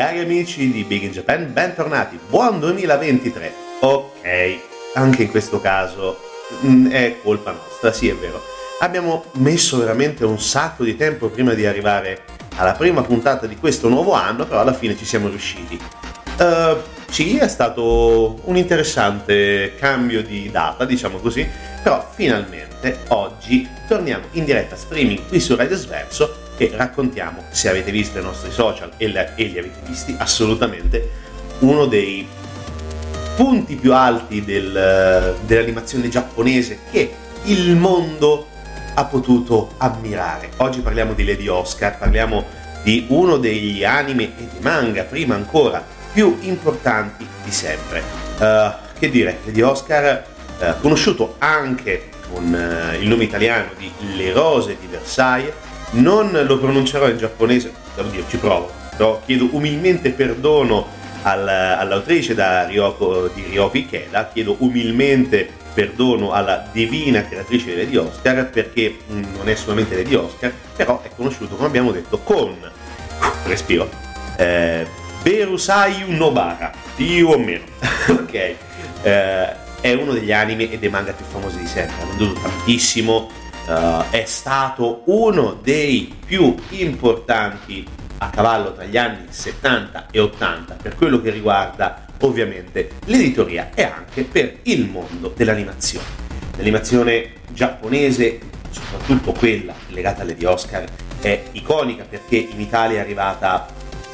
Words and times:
amici 0.00 0.72
di 0.72 0.84
Big 0.84 1.02
in 1.02 1.10
Japan, 1.10 1.52
bentornati, 1.52 2.18
buon 2.28 2.58
2023. 2.60 3.52
Ok, 3.80 4.58
anche 4.94 5.24
in 5.24 5.30
questo 5.30 5.60
caso 5.60 6.18
mh, 6.60 6.68
mm, 6.68 6.90
è 6.90 7.16
colpa 7.22 7.52
nostra, 7.52 7.92
sì 7.92 8.08
è 8.08 8.14
vero. 8.14 8.42
Abbiamo 8.80 9.24
messo 9.34 9.78
veramente 9.78 10.24
un 10.24 10.40
sacco 10.40 10.82
di 10.82 10.96
tempo 10.96 11.28
prima 11.28 11.52
di 11.52 11.66
arrivare 11.66 12.24
alla 12.56 12.72
prima 12.72 13.02
puntata 13.02 13.46
di 13.46 13.56
questo 13.56 13.88
nuovo 13.88 14.12
anno, 14.12 14.46
però 14.46 14.60
alla 14.60 14.72
fine 14.72 14.96
ci 14.96 15.04
siamo 15.04 15.28
riusciti. 15.28 15.78
Uh, 16.38 16.78
sì, 17.12 17.36
è 17.36 17.46
stato 17.46 18.40
un 18.44 18.56
interessante 18.56 19.74
cambio 19.78 20.22
di 20.22 20.50
data, 20.50 20.86
diciamo 20.86 21.18
così, 21.18 21.46
però 21.82 22.08
finalmente 22.10 23.00
oggi 23.08 23.68
torniamo 23.86 24.24
in 24.30 24.46
diretta 24.46 24.76
streaming 24.76 25.28
qui 25.28 25.38
su 25.38 25.54
Radio 25.54 25.76
Sverso 25.76 26.36
e 26.56 26.72
raccontiamo, 26.74 27.44
se 27.50 27.68
avete 27.68 27.90
visto 27.90 28.18
i 28.18 28.22
nostri 28.22 28.50
social 28.50 28.92
e, 28.96 29.12
la, 29.12 29.34
e 29.34 29.44
li 29.44 29.58
avete 29.58 29.80
visti 29.86 30.16
assolutamente, 30.18 31.10
uno 31.58 31.84
dei 31.84 32.26
punti 33.36 33.74
più 33.74 33.92
alti 33.92 34.42
del, 34.42 35.36
dell'animazione 35.44 36.08
giapponese 36.08 36.78
che 36.90 37.12
il 37.44 37.76
mondo 37.76 38.46
ha 38.94 39.04
potuto 39.04 39.74
ammirare. 39.76 40.48
Oggi 40.56 40.80
parliamo 40.80 41.12
di 41.12 41.26
Lady 41.26 41.46
Oscar, 41.46 41.98
parliamo 41.98 42.42
di 42.82 43.04
uno 43.08 43.36
degli 43.36 43.84
anime 43.84 44.22
e 44.24 44.48
di 44.50 44.60
manga, 44.60 45.02
prima 45.02 45.34
ancora, 45.34 46.00
più 46.12 46.36
importanti 46.40 47.26
di 47.42 47.50
sempre. 47.50 48.02
Uh, 48.38 48.72
che 48.98 49.10
dire, 49.10 49.38
Lady 49.44 49.60
Oscar, 49.62 50.24
uh, 50.58 50.80
conosciuto 50.80 51.36
anche 51.38 52.10
con 52.32 52.52
uh, 52.52 53.00
il 53.00 53.08
nome 53.08 53.24
italiano 53.24 53.70
di 53.76 53.90
Le 54.16 54.32
Rose 54.32 54.76
di 54.78 54.86
Versailles, 54.86 55.52
non 55.92 56.30
lo 56.46 56.58
pronuncerò 56.58 57.08
in 57.08 57.18
giapponese, 57.18 57.72
oddio 57.96 58.24
ci 58.28 58.36
provo, 58.38 58.70
però 58.96 59.20
chiedo 59.24 59.48
umilmente 59.52 60.10
perdono 60.10 60.86
al, 61.22 61.46
all'autrice 61.46 62.34
Ryoko, 62.34 63.28
di 63.28 63.42
Ryoki 63.42 63.78
Ikeda, 63.78 64.30
chiedo 64.32 64.56
umilmente 64.58 65.60
perdono 65.74 66.32
alla 66.32 66.68
divina 66.70 67.24
creatrice 67.26 67.74
di 67.74 67.76
Lady 67.76 67.96
Oscar 67.96 68.50
perché 68.50 68.98
mm, 69.10 69.36
non 69.36 69.48
è 69.48 69.54
solamente 69.54 69.94
Lady 69.94 70.14
Oscar, 70.14 70.52
però 70.76 71.02
è 71.02 71.10
conosciuto, 71.14 71.54
come 71.54 71.68
abbiamo 71.68 71.92
detto, 71.92 72.18
con, 72.18 72.56
respiro, 73.44 73.88
eh, 74.36 74.86
Berusayu 75.22 76.10
Nobara, 76.10 76.72
più 76.96 77.28
o 77.28 77.38
meno, 77.38 77.64
ok? 78.10 78.54
Eh, 79.02 79.56
è 79.80 79.92
uno 79.94 80.12
degli 80.12 80.32
anime 80.32 80.70
e 80.70 80.78
dei 80.78 80.88
manga 80.88 81.12
più 81.12 81.24
famosi 81.24 81.58
di 81.58 81.66
sempre, 81.66 82.02
ha 82.02 82.06
venduto 82.06 82.40
tantissimo, 82.40 83.30
uh, 83.66 84.04
è 84.10 84.24
stato 84.26 85.02
uno 85.06 85.58
dei 85.60 86.14
più 86.24 86.54
importanti 86.70 87.84
a 88.18 88.30
cavallo 88.30 88.72
tra 88.72 88.84
gli 88.84 88.96
anni 88.96 89.26
70 89.28 90.06
e 90.10 90.20
80 90.20 90.76
per 90.80 90.94
quello 90.94 91.20
che 91.20 91.30
riguarda 91.30 92.06
ovviamente 92.20 92.90
l'editoria 93.06 93.70
e 93.74 93.82
anche 93.82 94.22
per 94.22 94.58
il 94.62 94.88
mondo 94.88 95.32
dell'animazione. 95.34 96.06
L'animazione 96.56 97.32
giapponese, 97.50 98.38
soprattutto 98.70 99.32
quella 99.32 99.74
legata 99.88 100.22
alle 100.22 100.36
di 100.36 100.44
Oscar, 100.44 100.84
è 101.20 101.42
iconica 101.52 102.04
perché 102.08 102.36
in 102.36 102.60
Italia 102.60 102.98
è 102.98 103.00
arrivata, 103.00 103.66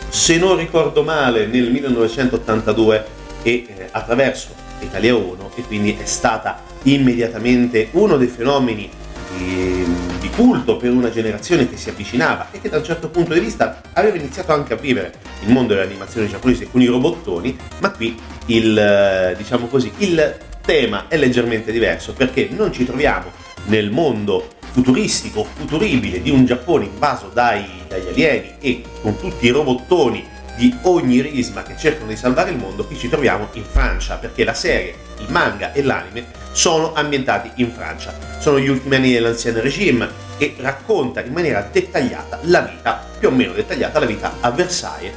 se 0.09 0.39
non 0.39 0.57
ricordo 0.57 1.03
male, 1.03 1.47
nel 1.47 1.71
1982 1.71 3.05
e 3.43 3.67
eh, 3.67 3.89
attraverso 3.91 4.49
Italia 4.81 5.15
1 5.15 5.51
e 5.55 5.63
quindi 5.63 5.97
è 6.01 6.05
stata 6.05 6.63
immediatamente 6.85 7.89
uno 7.93 8.17
dei 8.17 8.29
fenomeni 8.29 8.89
di, 9.37 9.85
di, 10.21 10.31
culto 10.31 10.77
per 10.77 10.91
una 10.93 11.11
generazione 11.11 11.69
che 11.69 11.77
si 11.77 11.91
avvicinava 11.91 12.49
e 12.51 12.61
che 12.61 12.69
da 12.69 12.79
un 12.79 12.85
certo 12.85 13.09
punto 13.09 13.35
di 13.35 13.41
vista 13.41 13.83
aveva 13.93 14.17
iniziato 14.17 14.53
anche 14.53 14.73
a 14.73 14.77
vivere 14.77 15.13
il 15.43 15.51
mondo 15.51 15.75
dell'animazione 15.75 16.29
giapponese 16.29 16.71
con 16.71 16.81
i 16.81 16.87
robottoni, 16.87 17.57
ma 17.81 17.91
qui 17.91 18.17
il, 18.47 19.35
diciamo 19.37 19.67
così, 19.67 19.93
il 19.99 20.37
tema 20.63 21.07
è 21.09 21.17
leggermente 21.17 21.73
diverso 21.73 22.13
perché 22.13 22.49
non 22.51 22.73
ci 22.73 22.85
troviamo 22.85 23.31
nel 23.67 23.91
mondo 23.91 24.49
futuristico, 24.79 25.45
futuribile 25.45 26.23
di 26.23 26.31
un 26.31 26.47
Giappone 26.47 26.85
invaso 26.85 27.31
dai, 27.33 27.83
dagli 27.89 28.07
alieni 28.07 28.53
e 28.61 28.85
con 29.03 29.19
tutti 29.19 29.47
i 29.47 29.51
robottoni 29.51 30.25
di 30.57 30.73
ogni 30.83 31.21
risma 31.21 31.65
che 31.65 31.77
cercano 31.77 32.11
di 32.11 32.17
salvare 32.17 32.51
il 32.51 32.59
mondo, 32.59 32.85
qui 32.85 32.97
ci 32.97 33.09
troviamo 33.09 33.49
in 33.55 33.65
Francia, 33.65 34.19
perché 34.19 34.45
la 34.45 34.55
serie, 34.55 34.95
il 35.19 35.27
manga 35.31 35.73
e 35.73 35.83
l'anime 35.83 36.27
sono 36.53 36.95
ambientati 36.95 37.51
in 37.57 37.73
Francia. 37.73 38.15
Sono 38.39 38.61
gli 38.61 38.69
ultimi 38.69 38.95
anni 38.95 39.13
dell'ancien 39.13 39.61
regime 39.61 40.09
e 40.39 40.55
racconta 40.59 41.23
in 41.23 41.33
maniera 41.33 41.69
dettagliata 41.73 42.39
la 42.43 42.61
vita, 42.61 43.05
più 43.19 43.29
o 43.29 43.33
meno 43.33 43.55
dettagliata, 43.55 43.99
la 43.99 44.07
vita 44.07 44.37
a 44.39 44.51
Versailles 44.53 45.13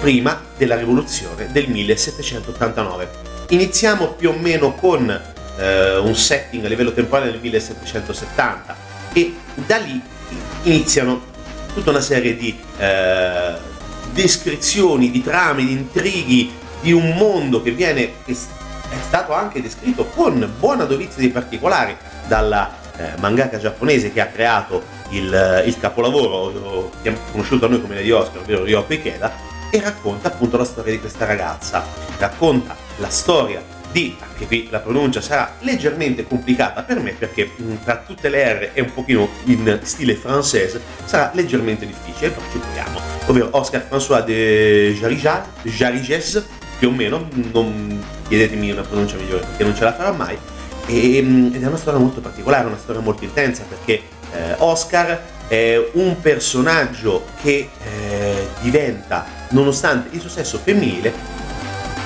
prima 0.00 0.40
della 0.56 0.76
rivoluzione 0.76 1.52
del 1.52 1.68
1789. 1.68 3.08
Iniziamo 3.50 4.12
più 4.12 4.30
o 4.30 4.38
meno 4.38 4.74
con 4.74 5.20
eh, 5.58 5.96
un 5.98 6.14
setting 6.14 6.64
a 6.64 6.68
livello 6.68 6.92
temporale 6.92 7.30
del 7.30 7.40
1770 7.40 8.76
e 9.12 9.34
da 9.54 9.76
lì 9.78 10.00
iniziano 10.62 11.28
tutta 11.74 11.90
una 11.90 12.00
serie 12.00 12.36
di 12.36 12.58
eh, 12.78 13.54
descrizioni 14.12 15.10
di 15.10 15.22
trame, 15.22 15.64
di 15.64 15.72
intrighi, 15.72 16.52
di 16.80 16.92
un 16.92 17.14
mondo 17.16 17.62
che 17.62 17.70
viene 17.72 18.12
che 18.24 18.32
è 18.32 18.96
stato 19.06 19.32
anche 19.32 19.62
descritto 19.62 20.06
con 20.06 20.52
buona 20.58 20.84
dovizia 20.84 21.20
di 21.20 21.28
particolari 21.28 21.96
dalla 22.26 22.72
eh, 22.96 23.12
mangaka 23.18 23.58
giapponese 23.58 24.12
che 24.12 24.20
ha 24.20 24.26
creato 24.26 24.82
il, 25.10 25.62
il 25.66 25.78
capolavoro 25.78 26.90
conosciuto 27.30 27.66
a 27.66 27.68
noi 27.68 27.80
come 27.80 27.94
Lady 27.94 28.10
Oscar, 28.10 28.40
ovvero 28.40 28.64
Ryoko 28.64 28.92
Ikeda, 28.92 29.32
e 29.70 29.80
racconta 29.80 30.28
appunto 30.28 30.56
la 30.56 30.64
storia 30.64 30.92
di 30.92 31.00
questa 31.00 31.24
ragazza. 31.24 31.84
Racconta 32.18 32.76
la 32.96 33.08
storia 33.08 33.62
di, 33.92 34.16
anche 34.20 34.46
qui 34.46 34.68
la 34.70 34.80
pronuncia 34.80 35.20
sarà 35.20 35.56
leggermente 35.60 36.26
complicata 36.26 36.82
per 36.82 37.00
me 37.00 37.12
perché 37.12 37.50
mh, 37.54 37.82
tra 37.84 38.02
tutte 38.06 38.28
le 38.28 38.52
R 38.52 38.72
è 38.72 38.80
un 38.80 38.92
pochino 38.92 39.28
in 39.44 39.78
stile 39.82 40.14
francese, 40.14 40.80
sarà 41.04 41.30
leggermente 41.34 41.86
difficile, 41.86 42.30
però 42.30 42.44
ci 42.50 42.58
proviamo. 42.58 43.00
Ovvero 43.26 43.48
Oscar 43.52 43.86
François 43.88 44.24
de 44.24 44.96
Jariges, 45.62 46.44
più 46.78 46.88
o 46.88 46.92
meno, 46.92 47.28
non 47.52 48.02
chiedetemi 48.26 48.70
una 48.70 48.82
pronuncia 48.82 49.16
migliore 49.16 49.44
perché 49.44 49.64
non 49.64 49.74
ce 49.74 49.84
la 49.84 49.94
farò 49.94 50.12
mai, 50.12 50.36
e, 50.86 51.18
ed 51.18 51.62
è 51.62 51.66
una 51.66 51.76
storia 51.76 52.00
molto 52.00 52.20
particolare, 52.20 52.66
una 52.66 52.78
storia 52.78 53.00
molto 53.00 53.24
intensa 53.24 53.64
perché 53.68 54.02
eh, 54.32 54.54
Oscar 54.58 55.38
è 55.48 55.90
un 55.94 56.20
personaggio 56.20 57.24
che 57.42 57.68
eh, 57.84 58.48
diventa, 58.60 59.26
nonostante 59.50 60.14
il 60.14 60.20
suo 60.20 60.30
sesso 60.30 60.58
femminile, 60.58 61.12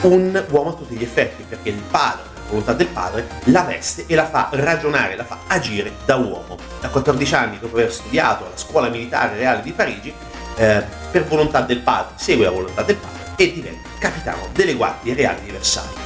un 0.08 0.44
uomo 0.50 0.70
a 0.70 0.74
tutti 0.74 0.96
gli 0.96 1.02
effetti, 1.02 1.44
perché 1.48 1.70
il 1.70 1.82
padre, 1.90 2.32
volontà 2.48 2.72
del 2.72 2.88
padre, 2.88 3.26
la 3.44 3.62
veste 3.62 4.04
e 4.06 4.14
la 4.14 4.26
fa 4.26 4.48
ragionare, 4.52 5.16
la 5.16 5.24
fa 5.24 5.40
agire 5.46 5.92
da 6.04 6.16
uomo. 6.16 6.56
Da 6.80 6.88
14 6.88 7.34
anni, 7.34 7.58
dopo 7.58 7.76
aver 7.76 7.92
studiato 7.92 8.46
alla 8.46 8.56
scuola 8.56 8.88
militare 8.88 9.36
reale 9.36 9.62
di 9.62 9.72
Parigi, 9.72 10.12
eh, 10.56 10.82
per 11.10 11.24
volontà 11.24 11.60
del 11.62 11.80
padre, 11.80 12.14
segue 12.16 12.44
la 12.44 12.50
volontà 12.50 12.82
del 12.82 12.96
padre 12.96 13.32
e 13.36 13.52
diventa 13.52 13.88
capitano 13.98 14.48
delle 14.52 14.74
guardie 14.74 15.14
reali 15.14 15.40
di 15.44 15.50
Versailles. 15.50 16.02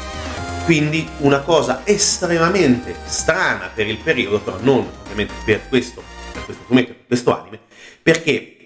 Quindi 0.65 1.09
una 1.19 1.41
cosa 1.41 1.81
estremamente 1.85 2.94
strana 3.05 3.71
per 3.73 3.87
il 3.87 3.97
periodo, 3.97 4.39
però 4.41 4.59
non 4.61 4.87
ovviamente 5.03 5.33
per 5.44 5.69
questo, 5.69 6.03
per 6.33 6.44
questo 6.44 6.62
fumetto, 6.67 6.93
per 6.93 7.06
questo 7.06 7.39
anime, 7.39 7.59
perché 8.03 8.56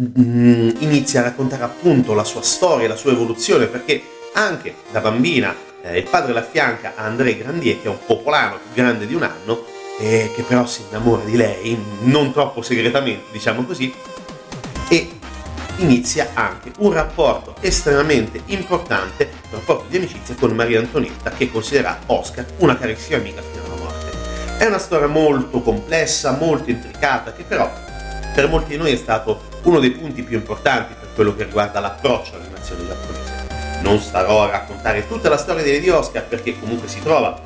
mm, 0.00 0.70
inizia 0.78 1.20
a 1.20 1.24
raccontare 1.24 1.62
appunto 1.62 2.12
la 2.14 2.24
sua 2.24 2.42
storia, 2.42 2.88
la 2.88 2.96
sua 2.96 3.12
evoluzione, 3.12 3.66
perché 3.66 4.02
anche 4.38 4.76
da 4.90 5.00
bambina 5.00 5.54
eh, 5.82 5.98
il 5.98 6.08
padre 6.08 6.32
la 6.32 6.40
affianca 6.40 6.92
a 6.94 7.04
André 7.04 7.36
Grandier, 7.36 7.80
che 7.80 7.86
è 7.86 7.90
un 7.90 7.98
popolano 8.04 8.56
più 8.56 8.72
grande 8.72 9.06
di 9.06 9.14
un 9.14 9.22
anno, 9.22 9.64
eh, 9.98 10.30
che 10.34 10.42
però 10.42 10.64
si 10.64 10.82
innamora 10.88 11.24
di 11.24 11.36
lei, 11.36 11.78
non 12.00 12.32
troppo 12.32 12.62
segretamente, 12.62 13.32
diciamo 13.32 13.64
così, 13.64 13.92
e 14.88 15.10
inizia 15.78 16.30
anche 16.34 16.72
un 16.78 16.92
rapporto 16.92 17.56
estremamente 17.60 18.42
importante, 18.46 19.30
un 19.50 19.58
rapporto 19.58 19.86
di 19.88 19.96
amicizia 19.96 20.34
con 20.36 20.50
Maria 20.50 20.80
Antonietta, 20.80 21.30
che 21.30 21.50
considera 21.50 21.98
Oscar 22.06 22.46
una 22.58 22.76
carissima 22.76 23.18
amica 23.18 23.42
fino 23.42 23.64
alla 23.64 23.82
morte. 23.82 24.56
È 24.58 24.66
una 24.66 24.78
storia 24.78 25.08
molto 25.08 25.60
complessa, 25.62 26.32
molto 26.32 26.70
intricata, 26.70 27.32
che 27.32 27.42
però 27.44 27.70
per 28.34 28.48
molti 28.48 28.70
di 28.70 28.76
noi 28.76 28.92
è 28.92 28.96
stato 28.96 29.42
uno 29.62 29.80
dei 29.80 29.90
punti 29.90 30.22
più 30.22 30.36
importanti 30.36 30.94
per 30.98 31.08
quello 31.14 31.34
che 31.34 31.44
riguarda 31.44 31.80
l'approccio 31.80 32.34
all'animazione 32.34 32.86
giapponese 32.86 33.37
non 33.82 33.98
starò 33.98 34.44
a 34.44 34.50
raccontare 34.50 35.06
tutta 35.06 35.28
la 35.28 35.36
storia 35.36 35.62
di 35.62 35.72
Lady 35.72 35.88
Oscar 35.88 36.24
perché 36.24 36.58
comunque 36.58 36.88
si 36.88 37.00
trova 37.00 37.40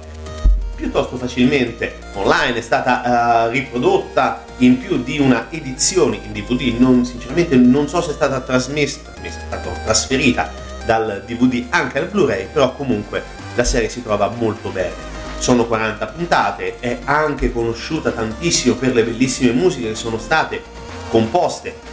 piuttosto 0.82 1.16
facilmente 1.16 1.98
online, 2.14 2.58
è 2.58 2.60
stata 2.60 3.46
uh, 3.46 3.50
riprodotta 3.50 4.42
in 4.58 4.78
più 4.78 5.00
di 5.02 5.20
una 5.20 5.46
edizione 5.50 6.18
in 6.24 6.32
DVD, 6.32 6.78
non, 6.80 7.04
sinceramente 7.04 7.54
non 7.54 7.86
so 7.88 8.02
se 8.02 8.10
è 8.10 8.14
stata 8.14 8.40
trasmessa, 8.40 8.98
è 9.20 9.30
stata 9.30 9.70
trasferita 9.84 10.50
dal 10.84 11.22
DVD 11.24 11.66
anche 11.70 11.98
al 11.98 12.06
Blu-ray, 12.06 12.48
però 12.52 12.74
comunque 12.74 13.22
la 13.54 13.62
serie 13.62 13.88
si 13.88 14.02
trova 14.02 14.28
molto 14.28 14.70
bene. 14.70 15.10
Sono 15.38 15.66
40 15.66 16.06
puntate, 16.06 16.78
è 16.80 16.98
anche 17.04 17.52
conosciuta 17.52 18.10
tantissimo 18.10 18.74
per 18.74 18.92
le 18.94 19.04
bellissime 19.04 19.52
musiche 19.52 19.88
che 19.88 19.94
sono 19.94 20.18
state 20.18 20.62
composte 21.10 21.91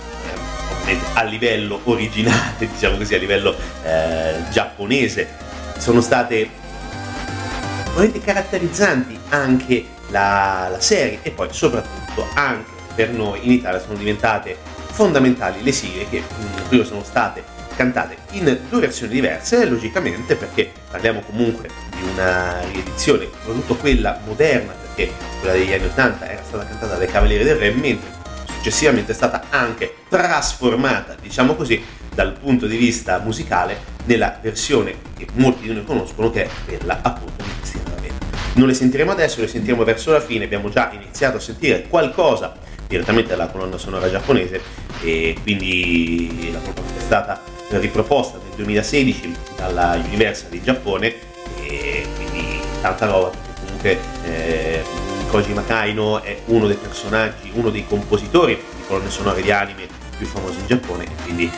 a 1.13 1.23
livello 1.23 1.81
originale, 1.85 2.67
diciamo 2.71 2.97
così, 2.97 3.15
a 3.15 3.17
livello 3.17 3.55
eh, 3.83 4.35
giapponese, 4.51 5.27
sono 5.77 6.01
state 6.01 6.49
veramente 7.85 8.19
caratterizzanti 8.19 9.17
anche 9.29 9.85
la, 10.09 10.67
la 10.71 10.79
serie 10.79 11.19
e 11.21 11.31
poi 11.31 11.47
soprattutto 11.51 12.27
anche 12.33 12.71
per 12.95 13.11
noi 13.11 13.45
in 13.45 13.51
Italia 13.51 13.79
sono 13.79 13.97
diventate 13.97 14.57
fondamentali 14.91 15.63
le 15.63 15.71
sigle 15.71 16.09
che 16.09 16.23
prima 16.67 16.83
sono 16.83 17.03
state 17.03 17.57
cantate 17.79 18.17
in 18.31 18.59
due 18.67 18.81
versioni 18.81 19.13
diverse, 19.13 19.65
logicamente 19.65 20.35
perché 20.35 20.69
parliamo 20.91 21.21
comunque 21.21 21.69
di 21.95 22.03
una 22.11 22.59
riedizione, 22.71 23.29
soprattutto 23.39 23.75
quella 23.77 24.19
moderna, 24.25 24.73
perché 24.73 25.13
quella 25.39 25.53
degli 25.53 25.71
anni 25.71 25.85
80 25.85 26.29
era 26.29 26.43
stata 26.43 26.65
cantata 26.65 26.95
dai 26.95 27.07
Cavalieri 27.07 27.45
del 27.45 27.55
Re, 27.55 27.71
mentre 27.71 28.18
successivamente 28.59 29.13
è 29.13 29.15
stata 29.15 29.45
anche 29.49 29.95
trasformata, 30.09 31.15
diciamo 31.19 31.55
così, 31.55 31.81
dal 32.13 32.33
punto 32.33 32.67
di 32.67 32.75
vista 32.75 33.19
musicale 33.19 33.97
nella 34.03 34.37
versione 34.41 34.95
che 35.17 35.27
molti 35.35 35.65
di 35.65 35.73
noi 35.73 35.85
conoscono 35.85 36.29
che 36.29 36.43
è 36.43 36.49
quella 36.65 36.99
appunto 37.01 37.41
di 37.41 37.49
Cristina 37.59 37.83
D'Avena. 37.85 38.15
Non 38.55 38.67
le 38.67 38.73
sentiremo 38.73 39.11
adesso, 39.11 39.39
le 39.39 39.47
sentiremo 39.47 39.83
verso 39.85 40.11
la 40.11 40.19
fine, 40.19 40.43
abbiamo 40.43 40.69
già 40.69 40.91
iniziato 40.91 41.37
a 41.37 41.39
sentire 41.39 41.87
qualcosa 41.87 42.53
direttamente 42.85 43.29
dalla 43.29 43.47
colonna 43.47 43.77
sonora 43.77 44.09
giapponese 44.09 44.59
e 45.03 45.37
quindi 45.41 46.49
la 46.51 46.59
colonna 46.59 46.97
è 46.97 47.01
stata 47.01 47.41
riproposta 47.69 48.39
nel 48.39 48.55
2016 48.55 49.35
dalla 49.55 50.01
Universal 50.03 50.49
di 50.49 50.61
Giappone 50.61 51.15
e 51.61 52.05
quindi 52.15 52.59
tanta 52.81 53.05
roba 53.05 53.29
perché 53.29 53.61
comunque 53.61 53.97
eh, 54.25 54.98
Koji 55.29 55.53
Makaino 55.53 56.23
è 56.23 56.39
uno 56.45 56.65
dei 56.65 56.75
personaggi, 56.75 57.51
uno 57.53 57.69
dei 57.69 57.85
compositori 57.85 58.55
di 58.55 58.83
colonne 58.87 59.11
sonore 59.11 59.43
di 59.43 59.51
anime 59.51 59.87
più 60.17 60.25
famosi 60.25 60.59
in 60.59 60.65
Giappone 60.65 61.03
e 61.03 61.09
quindi 61.23 61.51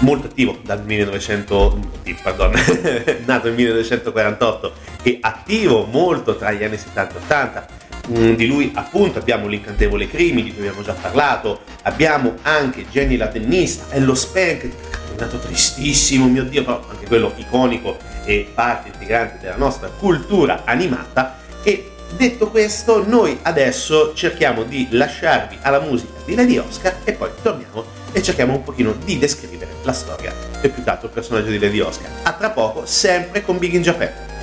molto 0.00 0.26
attivo 0.26 0.58
dal 0.62 0.84
1900, 0.84 1.78
pardon, 2.22 2.52
nato 3.24 3.46
nel 3.46 3.54
1948 3.54 4.72
e 5.02 5.18
attivo 5.22 5.86
molto 5.86 6.36
tra 6.36 6.52
gli 6.52 6.62
anni 6.64 6.76
70 6.76 7.14
e 7.14 7.16
80. 7.16 7.66
Mm, 8.10 8.34
di 8.34 8.46
lui 8.46 8.70
appunto 8.74 9.18
abbiamo 9.18 9.46
l'incantevole 9.46 10.06
Crimi 10.06 10.42
di 10.42 10.52
cui 10.52 10.66
abbiamo 10.66 10.82
già 10.82 10.92
parlato, 10.92 11.62
abbiamo 11.84 12.34
anche 12.42 12.84
Jenny 12.90 13.16
la 13.16 13.28
tennista 13.28 13.94
e 13.94 14.00
lo 14.00 14.14
Spank, 14.14 14.64
è 14.64 14.70
nato 15.18 15.38
tristissimo, 15.38 16.28
mio 16.28 16.44
Dio, 16.44 16.62
però 16.62 16.86
anche 16.90 17.06
quello 17.06 17.32
iconico 17.36 17.96
e 18.26 18.50
parte 18.52 18.88
integrante 18.88 19.38
della 19.40 19.56
nostra 19.56 19.88
cultura 19.88 20.64
animata 20.66 21.38
e 21.62 21.93
Detto 22.16 22.48
questo, 22.48 23.04
noi 23.04 23.40
adesso 23.42 24.14
cerchiamo 24.14 24.62
di 24.62 24.86
lasciarvi 24.90 25.58
alla 25.62 25.80
musica 25.80 26.12
di 26.24 26.36
Lady 26.36 26.56
Oscar 26.58 26.98
e 27.02 27.12
poi 27.12 27.30
torniamo 27.42 27.84
e 28.12 28.22
cerchiamo 28.22 28.54
un 28.54 28.62
pochino 28.62 28.94
di 29.04 29.18
descrivere 29.18 29.72
la 29.82 29.92
storia 29.92 30.32
e 30.60 30.68
più 30.68 30.84
altro 30.86 31.08
il 31.08 31.12
personaggio 31.12 31.50
di 31.50 31.58
Lady 31.58 31.80
Oscar. 31.80 32.08
A 32.22 32.32
tra 32.34 32.50
poco, 32.50 32.86
sempre 32.86 33.42
con 33.42 33.58
Big 33.58 33.72
in 33.72 33.82
Japan. 33.82 34.33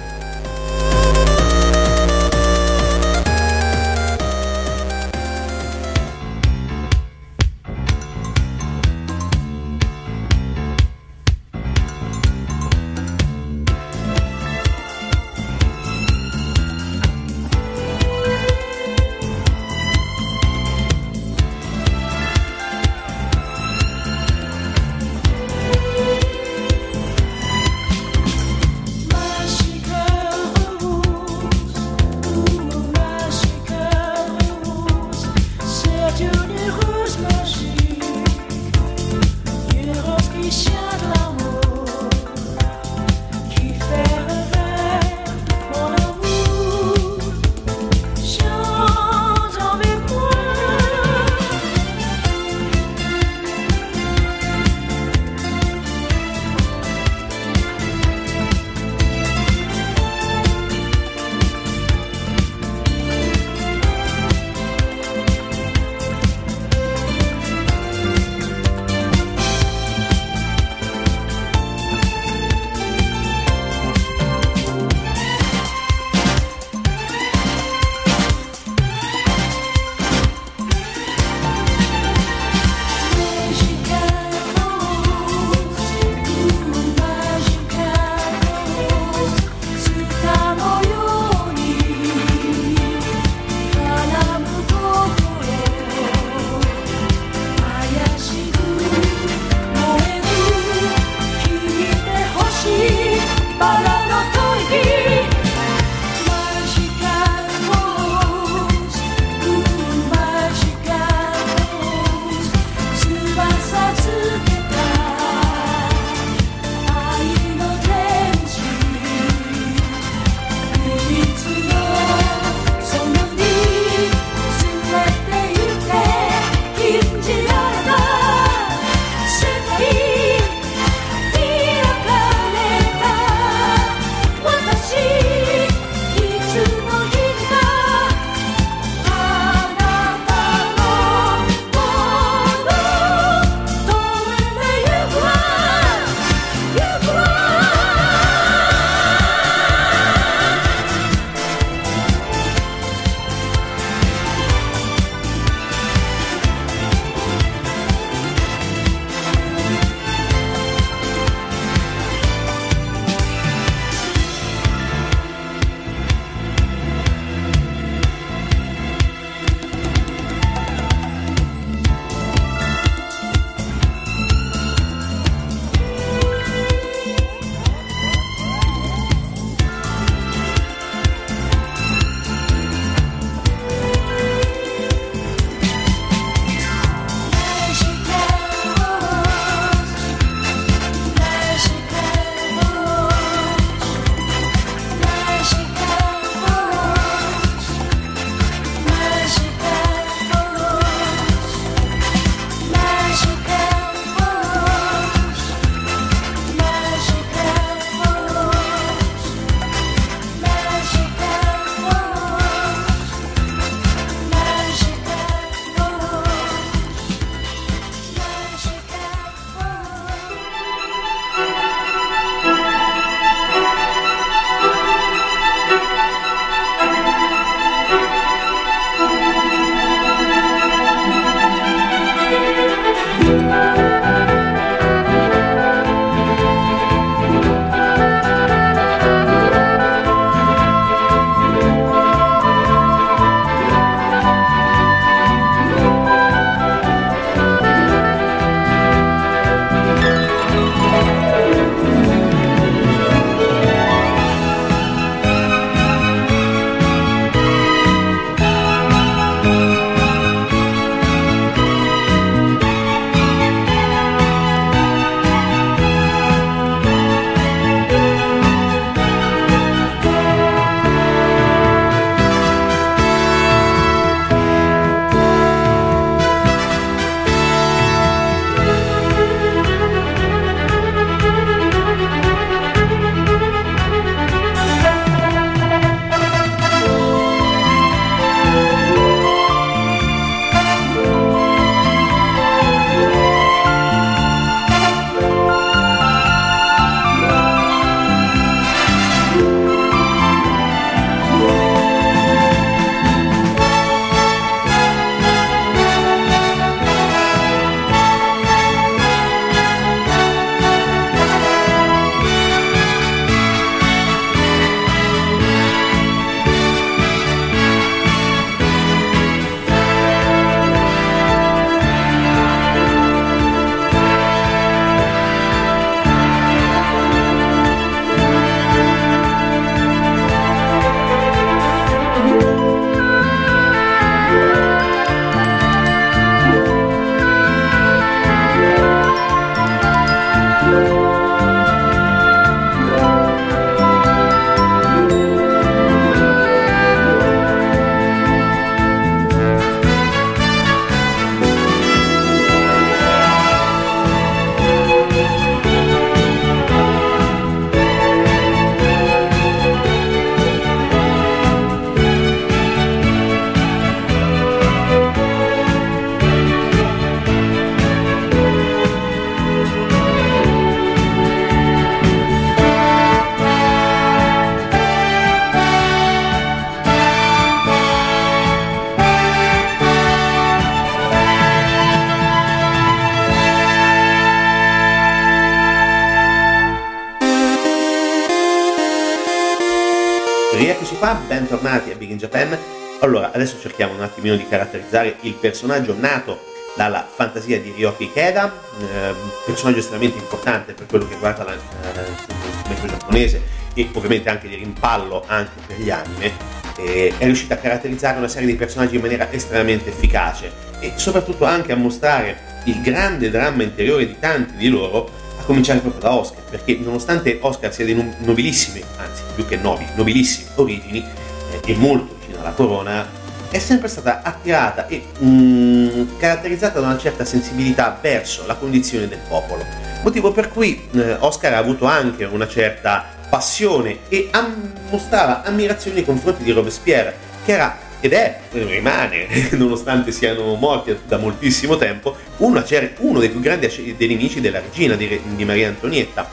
Bentornati 391.51 391.91
a 391.91 391.95
Big 391.95 392.11
in 392.11 392.17
Japan. 392.17 392.57
Allora, 393.01 393.31
adesso 393.33 393.59
cerchiamo 393.59 393.93
un 393.93 394.01
attimino 394.01 394.37
di 394.37 394.47
caratterizzare 394.47 395.17
il 395.21 395.33
personaggio 395.33 395.93
nato 395.97 396.39
dalla 396.77 397.05
fantasia 397.13 397.59
di 397.59 397.73
Ryoki 397.75 398.05
Ikeda, 398.05 398.53
eh, 398.79 399.13
personaggio 399.45 399.79
estremamente 399.79 400.17
importante 400.17 400.71
per 400.71 400.85
quello 400.85 401.05
che 401.05 401.15
riguarda 401.15 401.43
la, 401.43 401.53
eh, 401.53 402.69
il 402.69 402.89
giapponese 402.89 403.41
e 403.73 403.89
ovviamente 403.91 404.29
anche 404.29 404.47
di 404.47 404.55
rimpallo 404.55 405.23
anche 405.27 405.51
per 405.67 405.77
gli 405.77 405.89
anime, 405.89 406.31
eh, 406.77 407.13
è 407.17 407.25
riuscita 407.25 407.55
a 407.55 407.57
caratterizzare 407.57 408.17
una 408.17 408.29
serie 408.29 408.47
di 408.47 408.55
personaggi 408.55 408.95
in 408.95 409.01
maniera 409.01 409.29
estremamente 409.29 409.89
efficace 409.89 410.51
e 410.79 410.93
soprattutto 410.95 411.43
anche 411.43 411.73
a 411.73 411.75
mostrare 411.75 412.61
il 412.65 412.81
grande 412.81 413.29
dramma 413.29 413.63
interiore 413.63 414.07
di 414.07 414.17
tanti 414.17 414.55
di 414.55 414.69
loro, 414.69 415.09
a 415.37 415.43
cominciare 415.43 415.79
proprio 415.79 416.01
da 416.01 416.13
Oscar, 416.13 416.43
perché 416.43 416.77
nonostante 416.77 417.39
Oscar 417.41 417.73
sia 417.73 417.83
di 417.83 418.13
nobilissime, 418.19 418.81
anzi 418.97 419.23
più 419.35 419.45
che 419.45 419.57
nobili, 419.57 419.89
nobilissime 419.95 420.49
origini 420.55 421.29
e 421.65 421.75
molto 421.75 422.15
vicino 422.19 422.39
alla 422.39 422.51
corona, 422.51 423.19
è 423.49 423.59
sempre 423.59 423.89
stata 423.89 424.21
attirata 424.23 424.87
e 424.87 425.03
mm, 425.23 426.17
caratterizzata 426.17 426.79
da 426.79 426.87
una 426.87 426.97
certa 426.97 427.25
sensibilità 427.25 427.97
verso 428.01 428.45
la 428.45 428.55
condizione 428.55 429.07
del 429.07 429.19
popolo. 429.27 429.65
Motivo 430.03 430.31
per 430.31 430.49
cui 430.49 430.87
eh, 430.93 431.17
Oscar 431.19 431.53
ha 431.53 431.57
avuto 431.57 431.85
anche 431.85 432.23
una 432.23 432.47
certa 432.47 433.05
passione 433.29 433.99
e 434.07 434.29
am- 434.31 434.71
mostrava 434.89 435.43
ammirazione 435.43 435.97
nei 435.97 436.05
confronti 436.05 436.43
di 436.43 436.51
Robespierre, 436.51 437.15
che 437.43 437.51
era 437.51 437.77
ed 438.03 438.13
è, 438.13 438.39
rimane, 438.51 439.27
nonostante 439.53 440.11
siano 440.11 440.55
morti 440.55 440.97
da 441.05 441.17
moltissimo 441.17 441.77
tempo, 441.77 442.15
uno, 442.37 442.63
uno 442.97 443.19
dei 443.19 443.29
più 443.29 443.39
grandi 443.39 443.95
nemici 443.99 444.41
della 444.41 444.59
regina 444.59 444.95
di, 444.95 445.21
di 445.35 445.45
Maria 445.45 445.67
Antonietta. 445.67 446.27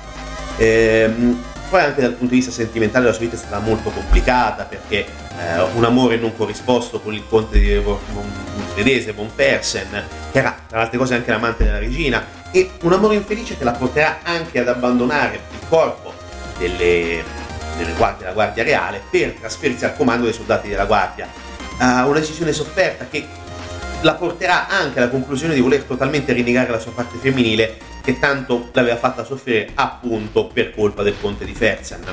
Ehm, 0.57 1.42
poi 1.68 1.83
anche 1.83 2.00
dal 2.00 2.12
punto 2.12 2.33
di 2.33 2.40
vista 2.40 2.50
sentimentale 2.50 3.05
la 3.05 3.12
sua 3.12 3.24
vita 3.24 3.37
è 3.37 3.38
stata 3.38 3.59
molto 3.59 3.90
complicata 3.90 4.64
perché 4.64 5.05
eh, 5.38 5.62
un 5.74 5.85
amore 5.85 6.16
non 6.16 6.37
corrisposto 6.37 7.01
con 7.01 7.14
il 7.14 7.24
conte 7.29 7.59
di 7.59 7.83
svedese 8.72 9.12
von 9.12 9.31
Persen, 9.35 10.05
che 10.33 10.38
era 10.38 10.57
tra 10.66 10.79
le 10.79 10.85
altre 10.85 10.98
cose 10.98 11.14
anche 11.14 11.31
l'amante 11.31 11.64
della 11.64 11.79
regina, 11.79 12.24
e 12.51 12.70
un 12.83 12.92
amore 12.92 13.14
infelice 13.14 13.57
che 13.57 13.64
la 13.64 13.72
porterà 13.72 14.18
anche 14.22 14.59
ad 14.59 14.68
abbandonare 14.68 15.40
il 15.53 15.68
corpo 15.68 16.12
delle, 16.59 17.22
delle 17.77 17.92
guardie, 17.96 18.20
della 18.20 18.33
Guardia 18.33 18.62
Reale 18.62 19.03
per 19.11 19.33
trasferirsi 19.33 19.85
al 19.85 19.96
comando 19.96 20.24
dei 20.24 20.33
soldati 20.33 20.68
della 20.68 20.87
Guardia 20.87 21.29
uh, 21.79 22.09
una 22.09 22.18
decisione 22.18 22.53
sofferta 22.53 23.07
che 23.09 23.27
la 24.03 24.14
porterà 24.14 24.68
anche 24.68 24.98
alla 24.98 25.09
conclusione 25.09 25.55
di 25.55 25.61
voler 25.61 25.83
totalmente 25.83 26.33
rinnegare 26.33 26.70
la 26.70 26.79
sua 26.79 26.92
parte 26.92 27.18
femminile 27.18 27.77
che 28.03 28.18
tanto 28.18 28.70
l'aveva 28.72 28.96
fatta 28.96 29.24
soffrire 29.24 29.70
appunto 29.74 30.46
per 30.46 30.72
colpa 30.74 31.03
del 31.03 31.16
conte 31.20 31.44
di 31.44 31.53
Fersen. 31.53 32.05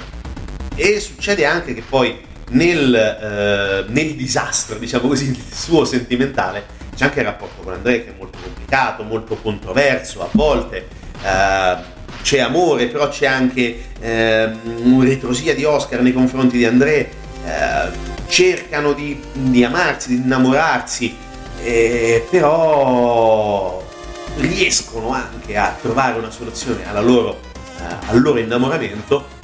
E 0.76 1.00
succede 1.00 1.46
anche 1.46 1.74
che 1.74 1.84
poi 1.88 2.20
nel, 2.50 2.94
eh, 2.94 3.92
nel 3.92 4.16
disastro, 4.16 4.78
diciamo 4.78 5.08
così, 5.08 5.38
suo 5.52 5.86
sentimentale, 5.86 6.66
c'è 6.96 7.06
anche 7.06 7.20
il 7.20 7.26
rapporto 7.26 7.62
con 7.62 7.74
Andrea 7.74 8.00
che 8.00 8.10
è 8.10 8.16
molto 8.18 8.38
complicato, 8.42 9.04
molto 9.04 9.36
controverso 9.36 10.22
a 10.22 10.30
volte. 10.32 10.88
Eh, 11.22 11.94
c'è 12.22 12.40
amore, 12.40 12.88
però 12.88 13.08
c'è 13.10 13.28
anche 13.28 13.84
eh, 14.00 14.50
una 14.84 15.06
ritrosia 15.06 15.54
di 15.54 15.64
Oscar 15.64 16.02
nei 16.02 16.14
confronti 16.14 16.58
di 16.58 16.66
Andrea. 16.66 17.06
Eh, 17.46 18.14
cercano 18.28 18.94
di, 18.94 19.22
di 19.34 19.64
amarsi, 19.64 20.10
di 20.10 20.16
innamorarsi, 20.24 21.16
eh, 21.62 22.26
però 22.30 23.84
riescono 24.38 25.12
anche 25.12 25.56
a 25.56 25.76
trovare 25.80 26.18
una 26.18 26.32
soluzione 26.32 26.84
loro, 27.02 27.40
eh, 27.80 28.08
al 28.08 28.22
loro 28.22 28.40
innamoramento 28.40 29.35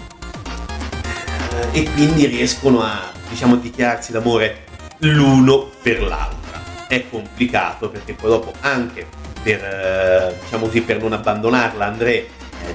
e 1.71 1.89
quindi 1.91 2.25
riescono 2.25 2.81
a 2.81 3.11
diciamo, 3.29 3.55
dichiararsi 3.55 4.11
d'amore 4.11 4.63
l'uno 4.99 5.69
per 5.81 6.01
l'altra. 6.01 6.59
È 6.87 7.09
complicato 7.09 7.89
perché 7.89 8.13
poi 8.13 8.29
dopo 8.29 8.53
anche 8.61 9.07
per, 9.41 9.63
eh, 9.63 10.35
diciamo 10.41 10.65
così, 10.65 10.81
per 10.81 11.01
non 11.01 11.13
abbandonarla 11.13 11.85
André 11.85 12.15
eh, 12.17 12.27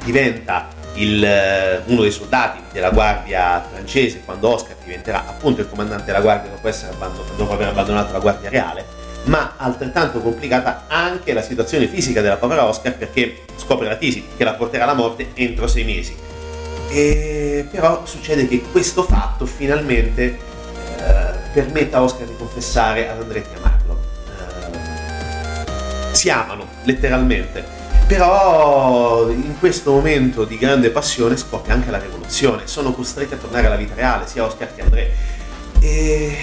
diventa 0.05 0.69
il, 0.95 1.23
eh, 1.25 1.83
uno 1.87 2.03
dei 2.03 2.11
soldati 2.11 2.61
della 2.73 2.91
guardia 2.91 3.65
francese 3.71 4.23
quando 4.25 4.49
Oscar 4.49 4.77
diventerà 4.83 5.27
appunto 5.27 5.61
il 5.61 5.69
comandante 5.69 6.07
della 6.07 6.21
guardia 6.21 6.51
dopo, 6.51 6.71
dopo 7.37 7.53
aver 7.53 7.69
abbandonato 7.69 8.13
la 8.13 8.19
guardia 8.19 8.49
reale, 8.49 8.85
ma 9.25 9.55
altrettanto 9.57 10.21
complicata 10.21 10.85
anche 10.89 11.33
la 11.33 11.43
situazione 11.43 11.87
fisica 11.87 12.21
della 12.21 12.37
povera 12.37 12.65
Oscar 12.65 12.97
perché 12.97 13.45
scopre 13.57 13.87
la 13.87 13.97
tisi 13.97 14.27
che 14.37 14.45
la 14.45 14.55
porterà 14.55 14.85
alla 14.85 14.95
morte 14.95 15.31
entro 15.35 15.67
sei 15.67 15.85
mesi. 15.85 16.17
E 16.89 17.67
però 17.71 18.05
succede 18.05 18.47
che 18.49 18.63
questo 18.71 19.03
fatto 19.03 19.47
finalmente 19.47 20.23
eh, 20.25 20.39
permetta 21.53 21.99
a 21.99 22.03
Oscar 22.03 22.27
di 22.27 22.37
confessare 22.37 23.09
ad 23.09 23.21
Andrea 23.21 23.43
di 23.43 23.57
amarlo. 23.57 24.01
Eh, 26.11 26.15
si 26.15 26.31
amano 26.31 26.67
letteralmente 26.85 27.77
però 28.07 29.29
in 29.31 29.59
questo 29.59 29.91
momento 29.91 30.45
di 30.45 30.57
grande 30.59 30.91
passione 30.91 31.37
scoppia 31.37 31.75
anche 31.75 31.91
la 31.91 31.99
rivoluzione, 31.99 32.69
sono 32.69 32.93
costretti 32.93 33.35
a 33.35 33.37
tornare 33.37 33.67
alla 33.67 33.75
vita 33.75 33.95
reale, 33.95 34.29
sia 34.29 34.45
Oscar 34.45 34.73
che 34.73 34.83
André. 34.83 35.13
E 35.81 36.37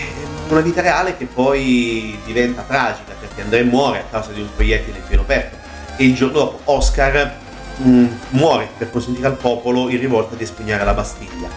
una 0.49 0.60
vita 0.60 0.82
reale 0.82 1.15
che 1.15 1.25
poi 1.25 2.19
diventa 2.25 2.63
tragica 2.63 3.13
perché 3.17 3.41
André 3.41 3.63
muore 3.63 3.99
a 3.99 4.03
causa 4.10 4.32
di 4.32 4.41
un 4.41 4.49
proiettile 4.53 4.97
in 4.97 5.03
pieno 5.08 5.23
petto 5.23 5.56
e 5.95 6.03
il 6.03 6.13
giorno 6.13 6.39
dopo 6.39 6.60
Oscar 6.65 7.38
mh, 7.77 7.89
mm, 7.89 8.07
muore 8.29 8.69
per 8.77 8.89
consentire 8.89 9.27
al 9.27 9.36
popolo 9.36 9.89
in 9.89 9.99
rivolta 9.99 10.36
di 10.36 10.43
espugnare 10.43 10.83
la 10.83 10.93
Bastiglia. 10.93 11.47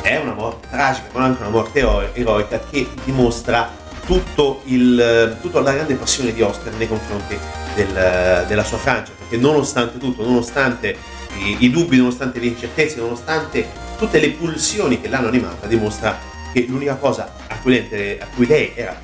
È 0.00 0.16
una 0.16 0.34
morte 0.34 0.68
tragica, 0.70 1.06
ma 1.12 1.24
anche 1.24 1.42
una 1.42 1.50
morte 1.50 1.80
eroica 2.14 2.60
che 2.70 2.88
dimostra 3.04 3.70
tutto 4.06 4.62
il, 4.64 5.36
tutta 5.42 5.60
la 5.60 5.72
grande 5.72 5.94
passione 5.94 6.32
di 6.32 6.40
Oscar 6.40 6.72
nei 6.74 6.88
confronti 6.88 7.38
del, 7.74 8.44
della 8.46 8.64
sua 8.64 8.78
Francia 8.78 9.12
che 9.28 9.36
nonostante 9.36 9.98
tutto, 9.98 10.24
nonostante 10.24 10.96
i, 11.44 11.56
i 11.60 11.70
dubbi, 11.70 11.98
nonostante 11.98 12.40
le 12.40 12.46
incertezze, 12.46 12.98
nonostante 12.98 13.66
tutte 13.98 14.18
le 14.18 14.30
pulsioni 14.30 15.00
che 15.00 15.08
l'hanno 15.08 15.28
animata, 15.28 15.66
dimostra 15.66 16.18
che 16.52 16.64
l'unica 16.68 16.94
cosa 16.94 17.30
a 17.46 17.56
cui, 17.58 17.86
lei, 17.88 18.18
a 18.18 18.26
cui 18.34 18.46
lei 18.46 18.72
era 18.74 18.96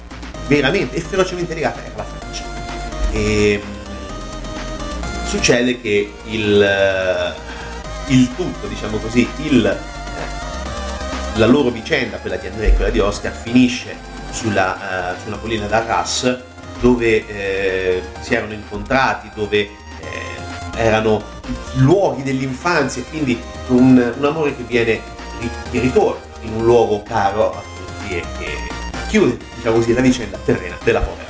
veramente 0.47 0.97
e 0.97 1.01
ferocemente 1.01 1.55
legata 1.55 1.85
era 1.85 1.93
la 1.97 2.05
Francia. 2.05 2.45
E 3.13 3.61
succede 5.35 5.81
che 5.81 6.13
il, 6.27 7.35
il 8.07 8.35
tutto, 8.37 8.67
diciamo 8.67 8.99
così, 8.99 9.29
il, 9.39 9.79
la 11.35 11.47
loro 11.47 11.71
vicenda, 11.71 12.19
quella 12.19 12.37
di 12.37 12.47
Andrea 12.47 12.69
e 12.69 12.75
quella 12.75 12.91
di 12.91 13.01
Oscar, 13.01 13.33
finisce 13.33 13.97
sulla, 14.31 15.15
uh, 15.17 15.23
sulla 15.23 15.37
collina 15.37 15.67
d'Arras 15.67 16.39
dove 16.81 17.27
eh, 17.27 18.03
si 18.21 18.35
erano 18.35 18.53
incontrati, 18.53 19.31
dove 19.35 19.71
erano 20.77 21.23
luoghi 21.75 22.23
dell'infanzia 22.23 23.03
quindi 23.05 23.41
un, 23.69 24.13
un, 24.17 24.25
amore 24.25 24.57
che 24.57 24.65
viene 24.65 25.01
che 25.71 25.79
ritorna 25.79 26.21
in 26.41 26.55
un 26.55 26.65
luogo 26.65 27.03
caro 27.03 27.55
a 27.57 27.63
tutti 27.77 28.17
e 28.17 28.25
che 28.39 28.49
chiude 29.09 29.39
diciamo 29.55 29.77
così 29.77 29.93
la 29.93 30.01
vicenda 30.01 30.39
terrena 30.45 30.77
della 30.83 31.01
povera 31.01 31.24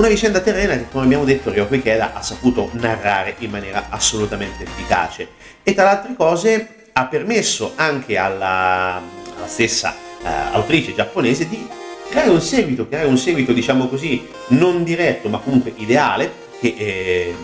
una 0.00 0.08
vicenda 0.08 0.40
terrena 0.40 0.74
che 0.76 0.86
come 0.90 1.04
abbiamo 1.04 1.24
detto 1.24 1.50
Ryoko 1.50 1.74
Ikeda 1.74 2.14
ha 2.14 2.22
saputo 2.22 2.70
narrare 2.72 3.34
in 3.40 3.50
maniera 3.50 3.88
assolutamente 3.90 4.64
efficace. 4.64 5.28
E 5.62 5.74
tra 5.74 5.84
le 5.84 5.90
altre 5.90 6.14
cose 6.16 6.68
ha 6.90 7.04
permesso 7.04 7.72
anche 7.76 8.16
alla, 8.16 8.94
alla 8.96 9.46
stessa 9.46 9.94
uh, 10.22 10.54
autrice 10.54 10.94
giapponese 10.94 11.46
di 11.50 11.68
creare 12.08 12.30
un 12.30 12.40
seguito, 12.40 12.88
creare 12.88 13.08
un 13.08 13.18
seguito 13.18 13.52
diciamo 13.52 13.88
così 13.88 14.26
non 14.48 14.84
diretto 14.84 15.28
ma 15.28 15.38
comunque 15.38 15.74
ideale 15.76 16.32
che 16.58 16.74
eh, 16.78 17.34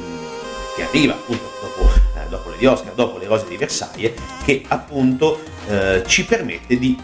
che 0.75 0.83
arriva 0.83 1.13
appunto 1.13 1.51
dopo, 1.61 1.91
eh, 1.93 2.29
dopo 2.29 2.51
le 2.51 2.57
di 2.57 2.67
Oscar, 2.67 2.93
dopo 2.95 3.19
le 3.19 3.27
rose 3.27 3.47
di 3.49 3.57
Versailles, 3.57 4.13
che 4.45 4.63
appunto 4.69 5.41
eh, 5.69 6.03
ci 6.07 6.25
permette 6.25 6.79
di 6.79 6.99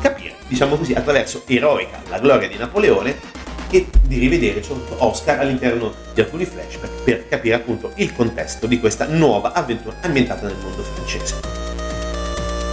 capire, 0.00 0.36
diciamo 0.46 0.76
così, 0.76 0.92
attraverso 0.92 1.42
Eroica, 1.46 2.00
la 2.08 2.20
gloria 2.20 2.48
di 2.48 2.56
Napoleone, 2.56 3.41
e 3.72 3.86
di 4.06 4.18
rivedere 4.18 4.62
soprattutto 4.62 5.02
Oscar 5.04 5.40
all'interno 5.40 5.92
di 6.12 6.20
alcuni 6.20 6.44
flashback 6.44 7.02
per 7.02 7.26
capire 7.26 7.54
appunto 7.54 7.90
il 7.96 8.12
contesto 8.12 8.66
di 8.66 8.78
questa 8.78 9.06
nuova 9.06 9.52
avventura 9.52 9.96
ambientata 10.02 10.46
nel 10.46 10.56
mondo 10.62 10.82
francese. 10.82 11.40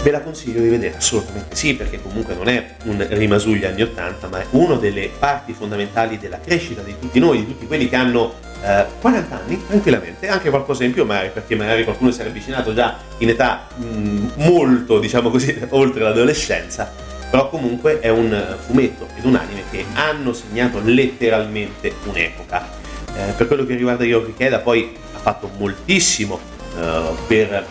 Ve 0.03 0.12
la 0.12 0.21
consiglio 0.21 0.62
di 0.62 0.69
vedere 0.69 0.95
assolutamente 0.95 1.55
sì, 1.55 1.75
perché 1.75 2.01
comunque 2.01 2.33
non 2.33 2.47
è 2.47 2.75
un 2.85 3.05
rimasugli 3.09 3.65
anni 3.65 3.81
80, 3.81 4.27
ma 4.27 4.41
è 4.41 4.45
una 4.51 4.75
delle 4.75 5.09
parti 5.17 5.53
fondamentali 5.53 6.17
della 6.17 6.39
crescita 6.39 6.81
di 6.81 6.95
tutti 6.99 7.19
noi, 7.19 7.39
di 7.39 7.47
tutti 7.47 7.67
quelli 7.67 7.89
che 7.89 7.95
hanno 7.95 8.33
eh, 8.63 8.85
40 8.99 9.39
anni 9.41 9.62
tranquillamente, 9.67 10.27
anche 10.27 10.49
qualcosa 10.49 10.83
in 10.83 10.93
più 10.93 11.05
magari, 11.05 11.31
perché 11.33 11.55
magari 11.55 11.83
qualcuno 11.83 12.12
si 12.12 12.21
è 12.21 12.25
avvicinato 12.25 12.73
già 12.73 12.97
in 13.19 13.29
età 13.29 13.67
mh, 13.75 13.83
mm, 13.83 14.27
molto, 14.35 14.99
diciamo 14.99 15.29
così, 15.29 15.57
oltre 15.69 16.01
l'adolescenza, 16.01 16.91
però 17.29 17.49
comunque 17.49 17.99
è 17.99 18.09
un 18.09 18.57
fumetto 18.65 19.07
ed 19.15 19.25
un 19.25 19.35
anime 19.35 19.63
che 19.69 19.85
hanno 19.93 20.33
segnato 20.33 20.79
letteralmente 20.83 21.93
un'epoca. 22.05 22.67
Eh, 23.15 23.31
per 23.33 23.47
quello 23.47 23.65
che 23.65 23.75
riguarda 23.75 24.03
Yogi 24.03 24.33
Keda 24.35 24.59
poi 24.59 24.95
ha 25.13 25.19
fatto 25.19 25.49
moltissimo 25.57 26.39
eh, 26.77 27.01
per 27.27 27.65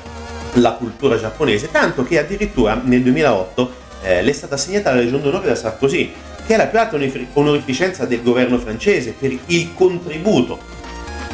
la 0.55 0.73
cultura 0.73 1.19
giapponese, 1.19 1.71
tanto 1.71 2.05
che 2.05 2.19
addirittura 2.19 2.81
nel 2.83 3.03
2008 3.03 3.73
eh, 4.03 4.23
le 4.23 4.31
è 4.31 4.35
stata 4.35 4.55
assegnata 4.55 4.93
la 4.93 5.01
Legion 5.01 5.23
d'Onore 5.23 5.49
da 5.49 5.55
Sarkozy, 5.55 6.13
che 6.47 6.55
è 6.55 6.57
la 6.57 6.67
più 6.67 6.79
alta 6.79 6.97
onorificenza 7.35 8.07
del 8.07 8.23
governo 8.23 8.59
francese 8.59 9.13
per 9.19 9.37
il 9.47 9.75
contributo 9.75 10.59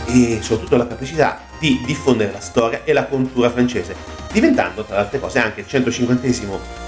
e 0.06 0.38
soprattutto 0.40 0.76
la 0.76 0.86
capacità 0.86 1.40
di 1.58 1.82
diffondere 1.86 2.32
la 2.32 2.40
storia 2.40 2.82
e 2.84 2.92
la 2.92 3.04
cultura 3.04 3.50
francese, 3.50 3.94
diventando 4.34 4.82
tra 4.82 4.96
le 4.96 5.02
altre 5.02 5.20
cose 5.20 5.38
anche 5.38 5.60
il 5.60 5.68
150 5.68 6.26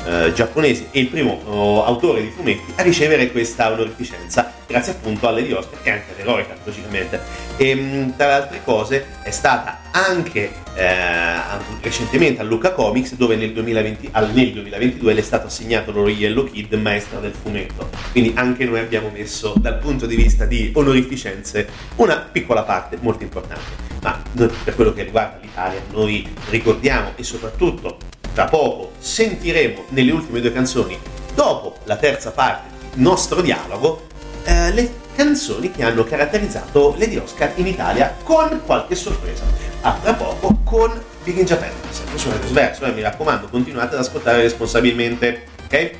eh, 0.04 0.32
giapponese 0.32 0.88
e 0.90 0.98
il 0.98 1.06
primo 1.06 1.40
oh, 1.44 1.84
autore 1.84 2.20
di 2.20 2.30
fumetti 2.34 2.72
a 2.74 2.82
ricevere 2.82 3.30
questa 3.30 3.70
onorificenza, 3.70 4.52
grazie 4.66 4.92
appunto 4.92 5.28
alle 5.28 5.44
di 5.44 5.52
Oscar 5.52 5.78
e 5.84 5.90
anche 5.90 6.12
all'eroica, 6.12 6.56
logicamente. 6.64 7.20
E 7.56 7.72
mm, 7.72 8.10
tra 8.16 8.26
le 8.26 8.32
altre 8.32 8.60
cose 8.64 9.06
è 9.22 9.30
stata 9.30 9.82
anche 9.92 10.52
eh, 10.74 11.34
recentemente 11.80 12.40
a 12.40 12.44
Luca 12.44 12.72
Comics, 12.72 13.14
dove 13.14 13.36
nel, 13.36 13.52
2020, 13.52 14.10
nel 14.32 14.52
2022 14.52 15.14
le 15.14 15.20
è 15.20 15.22
stato 15.22 15.46
assegnato 15.46 15.92
loro 15.92 16.08
Yellow 16.08 16.50
Kid, 16.50 16.74
maestra 16.74 17.20
del 17.20 17.32
fumetto. 17.32 17.88
Quindi 18.10 18.32
anche 18.34 18.64
noi 18.64 18.80
abbiamo 18.80 19.08
messo 19.10 19.54
dal 19.56 19.78
punto 19.78 20.06
di 20.06 20.16
vista 20.16 20.46
di 20.46 20.72
onorificenze 20.74 21.68
una 21.96 22.16
piccola 22.16 22.64
parte 22.64 22.98
molto 23.00 23.22
importante. 23.22 23.84
Ma 24.02 24.20
per 24.36 24.74
quello 24.74 24.92
che 24.92 25.04
riguarda 25.04 25.38
l'Italia, 25.40 25.80
noi 25.90 26.28
ricordiamo 26.50 27.12
e 27.16 27.24
soprattutto 27.36 27.98
tra 28.32 28.46
poco 28.46 28.92
sentiremo 28.98 29.84
nelle 29.90 30.10
ultime 30.10 30.40
due 30.40 30.52
canzoni, 30.52 30.98
dopo 31.34 31.76
la 31.84 31.96
terza 31.96 32.30
parte 32.30 32.68
del 32.90 33.00
nostro 33.00 33.40
dialogo, 33.40 34.06
eh, 34.44 34.72
le 34.72 35.04
canzoni 35.14 35.70
che 35.70 35.82
hanno 35.82 36.04
caratterizzato 36.04 36.94
Lady 36.98 37.16
Oscar 37.16 37.52
in 37.56 37.66
Italia 37.66 38.14
con 38.22 38.60
qualche 38.64 38.94
sorpresa. 38.94 39.44
A 39.82 39.98
tra 40.02 40.14
poco 40.14 40.58
con 40.64 40.92
Big 41.22 41.38
in 41.38 41.44
Japan, 41.44 41.70
sempre 41.90 42.18
su 42.18 42.28
Radio 42.28 42.48
Sverso, 42.48 42.84
eh, 42.84 42.92
mi 42.92 43.02
raccomando 43.02 43.48
continuate 43.48 43.94
ad 43.94 44.00
ascoltare 44.00 44.42
responsabilmente, 44.42 45.46
ok? 45.64 45.90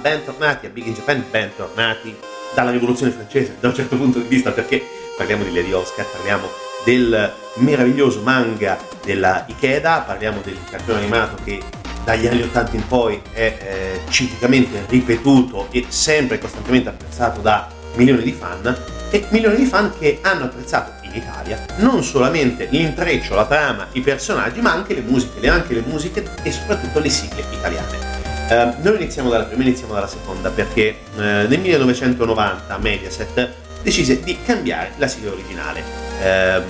Bentornati 0.00 0.66
a 0.66 0.70
Big 0.70 0.86
in 0.86 0.94
Japan, 0.94 1.24
bentornati 1.30 2.16
dalla 2.54 2.70
rivoluzione 2.70 3.12
francese 3.12 3.56
da 3.60 3.68
un 3.68 3.74
certo 3.74 3.96
punto 3.96 4.18
di 4.18 4.26
vista 4.26 4.50
perché 4.50 4.82
parliamo 5.16 5.44
di 5.44 5.54
Lady 5.54 5.72
Oscar, 5.72 6.06
parliamo 6.06 6.48
del 6.84 7.32
meraviglioso 7.56 8.22
manga 8.22 8.78
della 9.04 9.44
Ikeda, 9.46 10.00
parliamo 10.06 10.40
del 10.42 10.58
cartone 10.68 10.98
animato 10.98 11.36
che 11.44 11.62
dagli 12.04 12.26
anni 12.26 12.42
80 12.42 12.76
in 12.76 12.86
poi 12.86 13.20
è 13.32 13.58
eh, 13.60 14.00
ciclicamente 14.10 14.84
ripetuto 14.88 15.68
e 15.70 15.84
sempre 15.88 16.38
costantemente 16.38 16.88
apprezzato 16.88 17.40
da 17.40 17.68
milioni 17.94 18.22
di 18.22 18.32
fan 18.32 18.76
e 19.10 19.26
milioni 19.30 19.56
di 19.56 19.66
fan 19.66 19.92
che 19.98 20.20
hanno 20.22 20.44
apprezzato 20.44 20.92
in 21.06 21.14
Italia 21.14 21.62
non 21.76 22.02
solamente 22.02 22.68
l'intreccio, 22.70 23.34
la 23.34 23.46
trama, 23.46 23.88
i 23.92 24.00
personaggi 24.00 24.60
ma 24.60 24.72
anche 24.72 24.94
le 24.94 25.02
musiche, 25.02 25.46
anche 25.48 25.74
le 25.74 25.82
musiche 25.84 26.24
e 26.42 26.50
soprattutto 26.50 27.00
le 27.00 27.10
sigle 27.10 27.44
italiane. 27.52 28.09
Uh, 28.50 28.74
noi 28.82 28.96
iniziamo 28.96 29.28
dalla 29.28 29.44
prima, 29.44 29.62
iniziamo 29.62 29.94
dalla 29.94 30.08
seconda, 30.08 30.50
perché 30.50 30.96
uh, 31.14 31.20
nel 31.20 31.60
1990 31.60 32.78
Mediaset 32.78 33.54
decise 33.80 34.20
di 34.24 34.36
cambiare 34.44 34.90
la 34.96 35.06
sigla 35.06 35.30
originale. 35.30 35.82
Uh, 36.20 36.62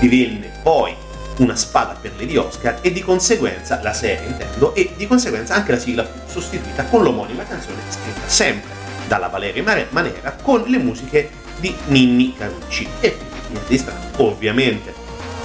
divenne 0.00 0.52
poi 0.62 0.94
una 1.38 1.56
spada 1.56 1.96
per 1.98 2.12
Lady 2.18 2.36
Oscar 2.36 2.78
e 2.82 2.92
di 2.92 3.00
conseguenza 3.00 3.80
la 3.82 3.94
serie 3.94 4.26
intendo 4.26 4.74
e 4.74 4.92
di 4.96 5.06
conseguenza 5.06 5.54
anche 5.54 5.72
la 5.72 5.78
sigla 5.78 6.04
fu 6.04 6.40
sostituita 6.40 6.84
con 6.84 7.02
l'omonima 7.02 7.44
canzone 7.44 7.78
scritta 7.88 8.26
sempre 8.26 8.70
dalla 9.08 9.28
Valeria 9.28 9.62
Manera 9.90 10.36
con 10.42 10.64
le 10.66 10.78
musiche 10.78 11.30
di 11.58 11.74
Ninni 11.86 12.34
Carucci 12.36 12.86
e 13.00 13.16
niente 13.48 13.68
di 13.68 13.78
strano 13.78 14.00
ovviamente 14.16 14.92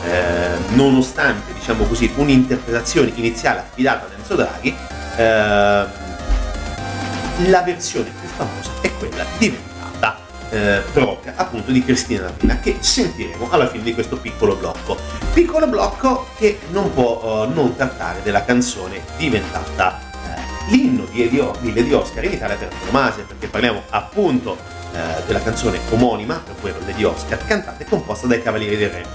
eh, 0.05 0.73
nonostante 0.73 1.53
diciamo 1.53 1.85
così 1.85 2.11
un'interpretazione 2.15 3.11
iniziale 3.15 3.59
affidata 3.59 4.05
ad 4.05 4.11
Enzo 4.17 4.35
Draghi 4.35 4.75
eh, 5.15 5.85
la 7.47 7.61
versione 7.63 8.11
più 8.19 8.29
famosa 8.29 8.71
è 8.81 8.91
quella 8.97 9.25
diventata 9.37 10.17
eh, 10.49 10.81
propria 10.93 11.33
appunto 11.35 11.71
di 11.71 11.83
Cristina 11.83 12.23
Latina 12.23 12.59
che 12.59 12.77
sentiremo 12.79 13.49
alla 13.51 13.67
fine 13.67 13.83
di 13.83 13.93
questo 13.93 14.17
piccolo 14.17 14.55
blocco. 14.55 14.97
Piccolo 15.33 15.67
blocco 15.67 16.27
che 16.37 16.59
non 16.69 16.93
può 16.93 17.43
uh, 17.43 17.51
non 17.51 17.75
trattare 17.75 18.21
della 18.23 18.45
canzone 18.45 19.01
diventata 19.17 19.99
eh, 19.99 20.71
l'inno 20.71 21.05
di, 21.11 21.23
Edio, 21.23 21.53
di 21.59 21.73
Lady 21.73 21.91
Oscar 21.91 22.23
in 22.23 22.33
Italia 22.33 22.55
per 22.55 22.69
antonomasia 22.71 23.23
perché 23.27 23.47
parliamo 23.47 23.81
appunto 23.89 24.57
eh, 24.93 25.23
della 25.25 25.41
canzone 25.41 25.79
omonima 25.89 26.41
ovvero 26.57 26.79
Lady 26.85 27.03
Oscar 27.03 27.45
cantata 27.45 27.83
e 27.83 27.85
composta 27.85 28.27
dai 28.27 28.41
Cavalieri 28.41 28.77
del 28.77 28.89
Re. 28.89 29.05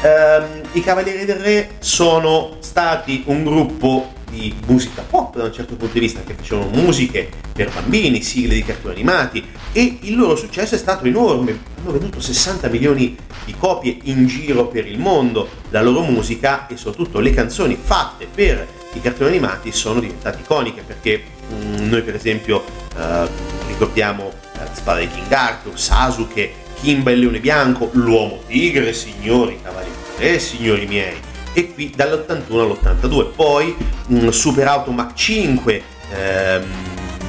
Um, 0.00 0.60
I 0.72 0.80
Cavalieri 0.80 1.24
del 1.24 1.38
Re 1.38 1.70
sono 1.78 2.56
stati 2.60 3.24
un 3.26 3.44
gruppo 3.44 4.16
di 4.30 4.54
musica 4.66 5.02
pop 5.02 5.36
da 5.36 5.44
un 5.44 5.52
certo 5.52 5.76
punto 5.76 5.94
di 5.94 6.00
vista, 6.00 6.20
che 6.22 6.34
facevano 6.34 6.70
musiche 6.70 7.28
per 7.52 7.70
bambini, 7.72 8.22
sigle 8.22 8.54
di 8.54 8.64
cartoni 8.64 8.94
animati 8.94 9.44
e 9.72 9.98
il 10.02 10.16
loro 10.16 10.36
successo 10.36 10.74
è 10.74 10.78
stato 10.78 11.04
enorme, 11.04 11.58
hanno 11.80 11.92
venduto 11.92 12.20
60 12.20 12.68
milioni 12.68 13.16
di 13.44 13.54
copie 13.58 13.96
in 14.04 14.26
giro 14.26 14.66
per 14.68 14.86
il 14.86 14.98
mondo, 14.98 15.48
la 15.70 15.82
loro 15.82 16.02
musica 16.02 16.66
e 16.66 16.76
soprattutto 16.76 17.20
le 17.20 17.32
canzoni 17.32 17.78
fatte 17.80 18.26
per 18.32 18.66
i 18.94 19.00
cartoni 19.00 19.30
animati 19.30 19.72
sono 19.72 20.00
diventate 20.00 20.40
iconiche 20.40 20.82
perché 20.82 21.22
mh, 21.48 21.54
mm, 21.54 21.88
noi 21.88 22.02
per 22.02 22.14
esempio 22.14 22.64
uh, 22.96 23.28
ricordiamo 23.66 24.32
la 24.54 24.68
spada 24.72 25.00
di 25.00 25.08
King 25.08 25.30
Arthur, 25.30 25.78
Sasuke, 25.78 26.66
Kimba 26.80 27.10
il 27.10 27.18
leone 27.18 27.40
bianco, 27.40 27.90
l'uomo 27.94 28.40
tigre, 28.46 28.92
signori 28.92 29.58
cavalieri, 29.60 29.96
eh, 30.18 30.38
signori 30.38 30.86
miei, 30.86 31.16
e 31.58 31.72
qui 31.72 31.92
dall'81 31.94 32.60
all'82. 32.60 33.32
Poi 33.34 33.74
um, 34.08 34.30
Super 34.30 34.68
Auto 34.68 34.92
Mach 34.92 35.14
5, 35.14 35.82
ehm, 36.14 36.64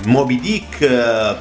Moby 0.06 0.40
Dick, 0.40 0.82
eh, 0.82 1.36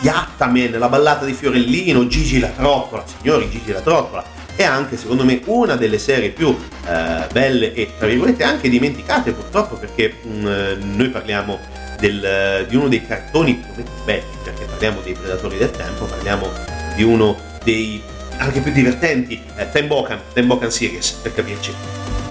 Yattaman, 0.00 0.78
la 0.78 0.88
ballata 0.88 1.24
di 1.24 1.32
Fiorellino, 1.32 2.06
Gigi 2.06 2.38
la 2.38 2.48
Trottola, 2.48 3.04
signori 3.04 3.50
Gigi 3.50 3.72
la 3.72 3.80
Trottola, 3.80 4.24
è 4.54 4.62
anche 4.62 4.96
secondo 4.96 5.24
me 5.24 5.40
una 5.46 5.74
delle 5.74 5.98
serie 5.98 6.30
più 6.30 6.56
eh, 6.86 7.26
belle 7.32 7.74
e 7.74 7.92
tra 7.98 8.06
virgolette 8.06 8.44
anche 8.44 8.68
dimenticate 8.68 9.32
purtroppo 9.32 9.76
perché 9.76 10.14
mh, 10.22 10.28
mm, 10.30 10.96
noi 10.96 11.08
parliamo 11.08 11.58
del, 11.98 12.66
di 12.68 12.76
uno 12.76 12.88
dei 12.88 13.04
cartoni 13.04 13.62
più 13.74 13.82
belli 14.04 14.24
perché 14.44 14.64
parliamo 14.64 15.00
dei 15.00 15.14
Predatori 15.14 15.58
del 15.58 15.70
Tempo, 15.70 16.04
parliamo 16.04 16.48
di 16.94 17.02
uno 17.02 17.36
dei 17.64 18.02
anche 18.40 18.60
più 18.60 18.72
divertenti, 18.72 19.40
eh, 19.56 19.70
Tenbokan, 19.70 20.18
Tenbokan 20.32 20.70
Series 20.70 21.10
per 21.12 21.34
capirci 21.34 21.72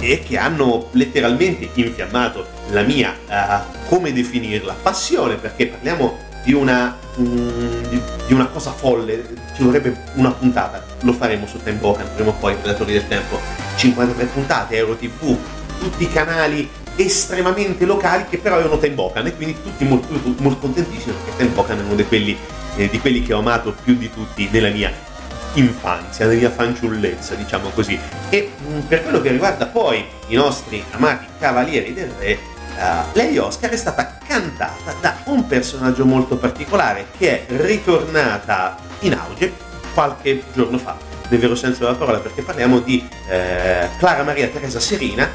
e 0.01 0.23
che 0.25 0.37
hanno 0.37 0.87
letteralmente 0.91 1.69
infiammato 1.73 2.47
la 2.71 2.83
mia, 2.83 3.15
uh, 3.27 3.87
come 3.89 4.13
definirla, 4.13 4.75
passione, 4.81 5.35
perché 5.35 5.67
parliamo 5.67 6.17
di 6.43 6.53
una, 6.53 6.97
um, 7.15 7.87
di, 7.89 8.01
di, 8.25 8.33
una 8.33 8.45
cosa 8.45 8.71
folle, 8.71 9.25
ci 9.55 9.61
vorrebbe 9.61 10.05
una 10.13 10.31
puntata, 10.31 10.81
lo 11.01 11.11
faremo 11.11 11.45
su 11.47 11.61
Tempocan, 11.61 12.07
prima 12.15 12.29
o 12.29 12.33
poi, 12.33 12.55
Predatori 12.55 12.93
del 12.93 13.07
Tempo, 13.09 13.39
53 13.75 14.25
puntate, 14.27 14.77
Euro 14.77 14.95
TV, 14.95 15.37
tutti 15.79 16.03
i 16.03 16.11
canali 16.11 16.69
estremamente 16.95 17.85
locali 17.85 18.25
che 18.29 18.37
però 18.37 18.55
avevano 18.55 18.77
Tempocan 18.77 19.25
e 19.25 19.35
quindi 19.35 19.55
tutti 19.61 19.83
molto, 19.85 20.07
molto 20.37 20.59
contentissimi 20.59 21.13
perché 21.13 21.37
Tempocan 21.37 21.79
è 21.79 21.81
uno 21.81 21.95
di 21.95 22.05
quelli, 22.05 22.37
eh, 22.77 22.89
di 22.89 22.99
quelli 22.99 23.21
che 23.21 23.33
ho 23.33 23.39
amato 23.39 23.75
più 23.83 23.95
di 23.95 24.09
tutti 24.11 24.47
nella 24.51 24.69
mia 24.69 25.07
infanzia, 25.53 26.25
nella 26.25 26.39
mia 26.39 26.51
fanciullezza, 26.51 27.35
diciamo 27.35 27.69
così. 27.69 27.99
E 28.29 28.51
mm, 28.61 28.79
per 28.81 29.03
quello 29.03 29.21
che 29.21 29.31
riguarda 29.31 29.67
poi 29.67 30.05
i 30.27 30.35
nostri 30.35 30.83
amati 30.91 31.25
Cavalieri 31.39 31.93
del 31.93 32.11
Re, 32.17 32.33
uh, 32.33 33.17
Lady 33.17 33.37
Oscar 33.37 33.69
è 33.69 33.77
stata 33.77 34.17
cantata 34.25 34.93
da 35.01 35.17
un 35.25 35.47
personaggio 35.47 36.05
molto 36.05 36.37
particolare 36.37 37.07
che 37.17 37.45
è 37.47 37.61
ritornata 37.61 38.77
in 38.99 39.13
auge 39.13 39.51
qualche 39.93 40.43
giorno 40.53 40.77
fa, 40.77 40.95
nel 41.29 41.39
vero 41.39 41.55
senso 41.55 41.79
della 41.79 41.95
parola, 41.95 42.19
perché 42.19 42.41
parliamo 42.41 42.79
di 42.79 43.07
eh, 43.27 43.89
Clara 43.97 44.23
Maria 44.23 44.47
Teresa 44.47 44.79
Serina, 44.79 45.29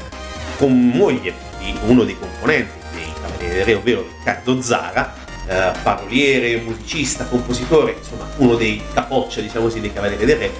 con 0.57 0.89
moglie 0.89 1.33
di 1.59 1.77
uno 1.85 2.03
dei 2.03 2.17
componenti 2.17 2.71
dei 2.93 3.11
Cavalieri 3.21 3.55
del 3.55 3.65
Re, 3.65 3.73
ovvero 3.73 4.07
Riccardo 4.17 4.61
Zara, 4.61 5.13
eh, 5.47 5.71
paroliere, 5.83 6.57
musicista, 6.57 7.25
compositore, 7.25 7.95
insomma 7.97 8.27
uno 8.37 8.55
dei 8.55 8.81
capoccia 8.93 9.41
diciamo 9.41 9.65
così 9.65 9.79
dei 9.79 9.93
Cavalieri 9.93 10.25
del 10.25 10.37
Re. 10.37 10.51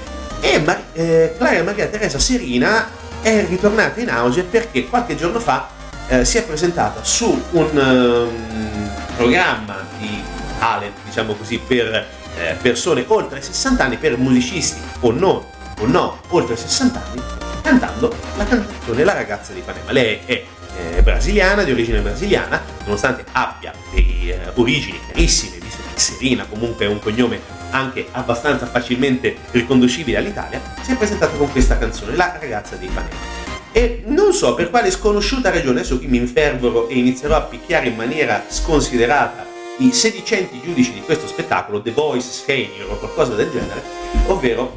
E 0.42 0.60
Mar- 0.60 0.84
eh, 0.94 1.34
Clara 1.38 1.64
Maria 1.64 1.88
Teresa 1.88 2.20
Serina 2.20 2.88
è 3.22 3.46
ritornata 3.48 4.00
in 4.00 4.10
auge 4.10 4.44
perché 4.44 4.86
qualche 4.88 5.16
giorno 5.16 5.40
fa 5.40 5.70
eh, 6.08 6.24
si 6.24 6.38
è 6.38 6.44
presentata 6.44 7.04
su 7.04 7.42
un 7.52 7.78
um, 7.78 8.92
programma 9.16 9.84
di 9.98 10.22
talent 10.60 10.94
diciamo 11.04 11.34
così 11.34 11.58
per 11.58 12.08
eh, 12.38 12.56
persone 12.62 13.04
oltre 13.08 13.42
60 13.42 13.84
anni 13.84 13.98
per 13.98 14.18
musicisti 14.18 14.80
o 15.00 15.12
no, 15.12 15.50
o 15.80 15.86
no 15.88 16.20
oltre 16.30 16.56
60 16.56 17.04
anni 17.04 17.22
cantando 17.66 18.16
la 18.38 18.46
canzone 18.46 19.04
La 19.04 19.14
ragazza 19.14 19.52
di 19.52 19.62
Panema. 19.62 19.92
Lei 19.92 20.20
è 20.26 20.44
eh, 20.78 21.02
brasiliana, 21.02 21.64
di 21.64 21.72
origine 21.72 22.00
brasiliana, 22.00 22.62
nonostante 22.84 23.24
abbia 23.32 23.74
delle 23.92 24.44
eh, 24.46 24.52
origini 24.56 25.00
carissime, 25.08 25.58
visto 25.60 25.82
che 25.94 26.00
Serena 26.00 26.46
comunque 26.46 26.86
è 26.86 26.88
un 26.88 27.00
cognome 27.00 27.40
anche 27.72 28.08
abbastanza 28.12 28.66
facilmente 28.66 29.36
riconducibile 29.52 30.18
all'Italia, 30.18 30.62
si 30.82 30.92
è 30.92 30.96
presentata 30.96 31.36
con 31.36 31.52
questa 31.52 31.78
canzone, 31.78 32.16
La 32.16 32.38
ragazza 32.40 32.76
di 32.76 32.86
Ipanema. 32.86 33.44
E 33.72 34.04
non 34.06 34.32
so 34.32 34.54
per 34.56 34.70
quale 34.70 34.90
sconosciuta 34.90 35.50
ragione, 35.50 35.80
adesso 35.80 35.98
qui 35.98 36.08
mi 36.08 36.18
infervoro 36.18 36.88
e 36.88 36.98
inizierò 36.98 37.36
a 37.36 37.42
picchiare 37.42 37.88
in 37.88 37.96
maniera 37.96 38.46
sconsiderata 38.48 39.46
i 39.80 39.92
sedicenti 39.92 40.62
giudici 40.64 40.94
di 40.94 41.02
questo 41.02 41.28
spettacolo, 41.28 41.82
The 41.82 41.92
Voice 41.92 42.26
Senior 42.26 42.92
o 42.92 42.96
qualcosa 42.96 43.34
del 43.34 43.52
genere, 43.52 43.82
ovvero 44.28 44.74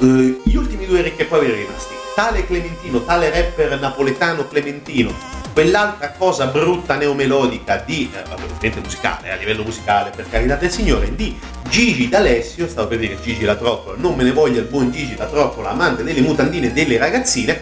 eh, 0.00 0.40
gli 0.42 0.56
ultimi 0.56 0.86
due 0.86 1.02
ricchi 1.02 1.24
poveri 1.24 1.52
rimasti 1.52 1.94
tale 2.16 2.46
Clementino, 2.46 3.04
tale 3.04 3.28
rapper 3.28 3.78
napoletano 3.78 4.48
Clementino, 4.48 5.12
quell'altra 5.52 6.12
cosa 6.12 6.46
brutta 6.46 6.96
neomelodica 6.96 7.82
di, 7.84 8.10
eh, 8.10 8.22
ovviamente 8.32 8.80
musicale, 8.80 9.28
eh, 9.28 9.32
a 9.32 9.36
livello 9.36 9.62
musicale 9.62 10.12
per 10.16 10.26
carità 10.30 10.54
del 10.54 10.70
Signore, 10.70 11.14
di 11.14 11.38
Gigi 11.68 12.08
D'Alessio, 12.08 12.68
stavo 12.68 12.88
per 12.88 13.00
dire 13.00 13.20
Gigi 13.20 13.44
la 13.44 13.54
Trottola, 13.54 13.98
non 13.98 14.14
me 14.14 14.24
ne 14.24 14.32
voglia 14.32 14.60
il 14.60 14.64
buon 14.64 14.90
Gigi 14.90 15.14
la 15.14 15.26
Trottola, 15.26 15.68
amante 15.68 16.04
delle 16.04 16.22
mutandine 16.22 16.72
delle 16.72 16.96
ragazzine, 16.96 17.60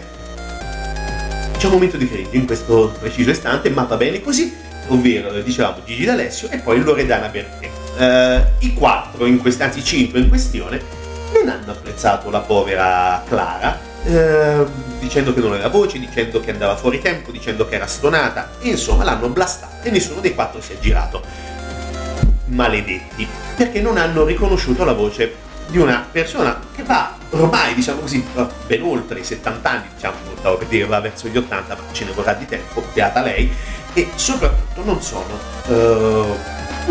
c'è 1.57 1.65
un 1.65 1.73
momento 1.73 1.97
di 1.97 2.07
credito 2.07 2.37
in 2.37 2.45
questo 2.45 2.95
preciso 2.97 3.31
istante, 3.31 3.69
ma 3.69 3.83
va 3.83 3.97
bene 3.97 4.21
così, 4.21 4.55
ovvero 4.87 5.33
eh, 5.33 5.43
dicevamo 5.43 5.83
Gigi 5.83 6.05
D'Alessio 6.05 6.49
e 6.49 6.59
poi 6.59 6.81
Loredana 6.81 7.27
Bertè. 7.27 7.69
Uh, 7.97 8.65
I 8.65 8.73
quattro, 8.73 9.25
in 9.25 9.37
quest- 9.37 9.59
anzi 9.59 9.83
cinque 9.83 10.19
in 10.19 10.29
questione, 10.29 10.81
non 11.33 11.49
hanno 11.49 11.71
apprezzato 11.73 12.29
la 12.29 12.39
povera 12.39 13.21
Clara, 13.27 13.93
eh, 14.05 14.65
dicendo 14.99 15.33
che 15.33 15.39
non 15.39 15.53
aveva 15.53 15.69
voce, 15.69 15.99
dicendo 15.99 16.39
che 16.39 16.51
andava 16.51 16.75
fuori 16.75 16.99
tempo, 16.99 17.31
dicendo 17.31 17.67
che 17.67 17.75
era 17.75 17.87
stonata, 17.87 18.51
insomma 18.61 19.03
l'hanno 19.03 19.29
blastata 19.29 19.81
e 19.81 19.89
nessuno 19.89 20.21
dei 20.21 20.33
quattro 20.33 20.61
si 20.61 20.73
è 20.73 20.79
girato. 20.79 21.23
Maledetti, 22.45 23.27
perché 23.55 23.81
non 23.81 23.97
hanno 23.97 24.23
riconosciuto 24.23 24.83
la 24.83 24.93
voce 24.93 25.43
di 25.67 25.79
una 25.79 26.05
persona 26.11 26.59
che 26.75 26.83
va 26.83 27.15
ormai, 27.31 27.73
diciamo 27.73 28.01
così, 28.01 28.23
ben 28.67 28.81
oltre 28.83 29.19
i 29.19 29.23
70 29.23 29.69
anni, 29.69 29.87
diciamo, 29.93 30.15
stavo 30.37 30.57
per 30.57 30.67
dire 30.67 30.85
va 30.85 30.99
verso 30.99 31.27
gli 31.27 31.37
80, 31.37 31.75
ma 31.75 31.81
ce 31.91 32.05
ne 32.05 32.11
vorrà 32.11 32.33
di 32.33 32.45
tempo, 32.45 32.85
beata 32.93 33.21
lei, 33.21 33.51
e 33.93 34.09
soprattutto 34.15 34.83
non 34.83 35.01
sono, 35.01 35.39
uh, 35.65 36.35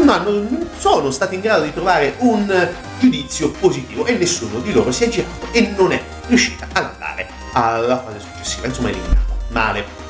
non, 0.02 0.22
non 0.24 0.68
sono 0.76 1.10
stati 1.10 1.36
in 1.36 1.40
grado 1.40 1.64
di 1.64 1.72
trovare 1.72 2.14
un 2.18 2.68
giudizio 2.98 3.50
positivo 3.52 4.04
e 4.06 4.14
nessuno 4.14 4.58
di 4.58 4.72
loro 4.72 4.90
si 4.90 5.04
è 5.04 5.08
girato 5.08 5.46
e 5.52 5.72
non 5.76 5.92
è 5.92 6.02
riuscita 6.26 6.66
ad 6.72 6.84
andare 6.84 7.03
alla 7.54 8.02
fase 8.02 8.20
successiva, 8.20 8.66
insomma 8.66 8.88
eliminata. 8.90 9.34
Male. 9.48 10.02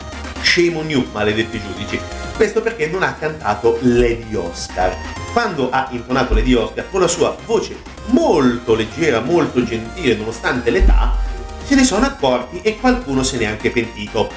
On 0.57 0.89
you, 0.89 1.05
maledetti 1.11 1.61
giudici. 1.61 1.99
Questo 2.37 2.61
perché 2.61 2.87
non 2.87 3.03
ha 3.03 3.15
cantato 3.15 3.79
Lady 3.83 4.35
Oscar. 4.35 4.95
Quando 5.33 5.71
ha 5.71 5.89
intonato 5.91 6.35
Lady 6.35 6.53
Oscar 6.53 6.89
con 6.91 7.01
la 7.01 7.09
sua 7.09 7.37
voce 7.45 7.77
molto 8.07 8.75
leggera, 8.75 9.21
molto 9.21 9.65
gentile, 9.65 10.15
nonostante 10.15 10.71
l'età, 10.71 11.17
se 11.65 11.75
ne 11.75 11.83
sono 11.83 12.07
accorti 12.07 12.61
e 12.63 12.79
qualcuno 12.79 13.23
se 13.23 13.39
ne 13.39 13.45
è 13.45 13.47
anche 13.47 13.71
pentito. 13.71 14.31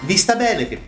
Vi 0.00 0.16
sta 0.16 0.34
bene 0.34 0.68
che 0.68 0.82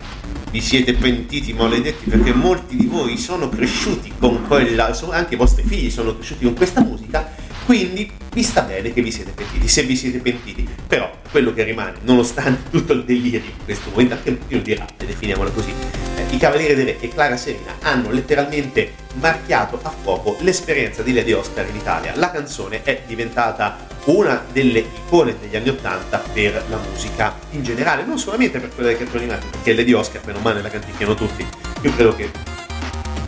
vi 0.50 0.60
siete 0.60 0.94
pentiti 0.94 1.52
maledetti 1.52 2.10
perché 2.10 2.34
molti 2.34 2.76
di 2.76 2.86
voi 2.86 3.16
sono 3.16 3.48
cresciuti 3.48 4.12
con 4.18 4.46
quella, 4.46 4.94
anche 5.10 5.34
i 5.34 5.38
vostri 5.38 5.62
figli 5.62 5.90
sono 5.90 6.14
cresciuti 6.16 6.44
con 6.44 6.54
questa 6.54 6.80
musica 6.80 7.39
Quindi 7.64 8.10
vi 8.32 8.42
sta 8.42 8.62
bene 8.62 8.92
che 8.92 9.02
vi 9.02 9.10
siete 9.10 9.32
pentiti, 9.32 9.68
se 9.68 9.82
vi 9.82 9.96
siete 9.96 10.18
pentiti. 10.18 10.68
Però 10.86 11.10
quello 11.30 11.52
che 11.52 11.62
rimane, 11.62 11.98
nonostante 12.02 12.70
tutto 12.70 12.92
il 12.92 13.04
delirio 13.04 13.40
in 13.40 13.64
questo 13.64 13.90
momento, 13.90 14.14
anche 14.14 14.30
un 14.30 14.38
pochino 14.38 14.60
di 14.60 14.74
rabbia, 14.74 15.06
definiamola 15.06 15.50
così, 15.50 15.72
eh, 16.16 16.26
i 16.30 16.38
Cavalieri 16.38 16.84
Re 16.84 17.00
e 17.00 17.08
Clara 17.08 17.36
Serena 17.36 17.76
hanno 17.82 18.10
letteralmente 18.10 18.92
marchiato 19.14 19.78
a 19.82 19.90
fuoco 19.90 20.36
l'esperienza 20.40 21.02
di 21.02 21.12
Lady 21.12 21.32
Oscar 21.32 21.68
in 21.68 21.76
Italia. 21.76 22.12
La 22.16 22.30
canzone 22.30 22.82
è 22.82 23.02
diventata 23.06 23.86
una 24.04 24.44
delle 24.52 24.84
icone 25.06 25.36
degli 25.38 25.56
anni 25.56 25.68
Ottanta 25.68 26.22
per 26.32 26.64
la 26.68 26.78
musica 26.88 27.38
in 27.50 27.62
generale, 27.62 28.04
non 28.04 28.18
solamente 28.18 28.58
per 28.58 28.70
quella 28.74 28.88
dei 28.88 28.98
cartoni 28.98 29.24
animati, 29.24 29.46
perché 29.50 29.74
Lady 29.74 29.92
Oscar, 29.92 30.22
meno 30.24 30.38
male 30.40 30.62
la 30.62 30.70
canticchiano 30.70 31.14
tutti. 31.14 31.46
Io 31.82 31.94
credo 31.94 32.14
che 32.14 32.30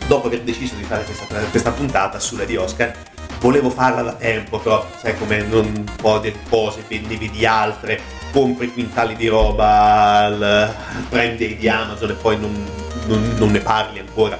dopo 0.07 0.27
aver 0.27 0.41
deciso 0.41 0.75
di 0.75 0.83
fare 0.83 1.03
questa, 1.03 1.25
questa 1.25 1.71
puntata 1.71 2.19
sulla 2.19 2.45
di 2.45 2.55
Oscar, 2.55 2.93
volevo 3.43 3.69
farla 3.69 4.01
da 4.01 4.13
tempo, 4.13 4.57
però 4.57 4.87
sai 4.97 5.17
come 5.17 5.41
un 5.41 5.83
po' 6.01 6.17
di 6.19 6.33
cose, 6.49 6.85
ne 6.87 7.17
vedi 7.17 7.45
altre, 7.45 7.99
compri 8.31 8.71
quintali 8.71 9.17
di 9.17 9.27
roba 9.27 10.23
al 10.23 10.73
Prime 11.09 11.35
di 11.35 11.67
Amazon 11.67 12.11
e 12.11 12.13
poi 12.13 12.39
non, 12.39 12.65
non, 13.05 13.35
non 13.37 13.51
ne 13.51 13.59
parli 13.59 13.99
ancora. 13.99 14.39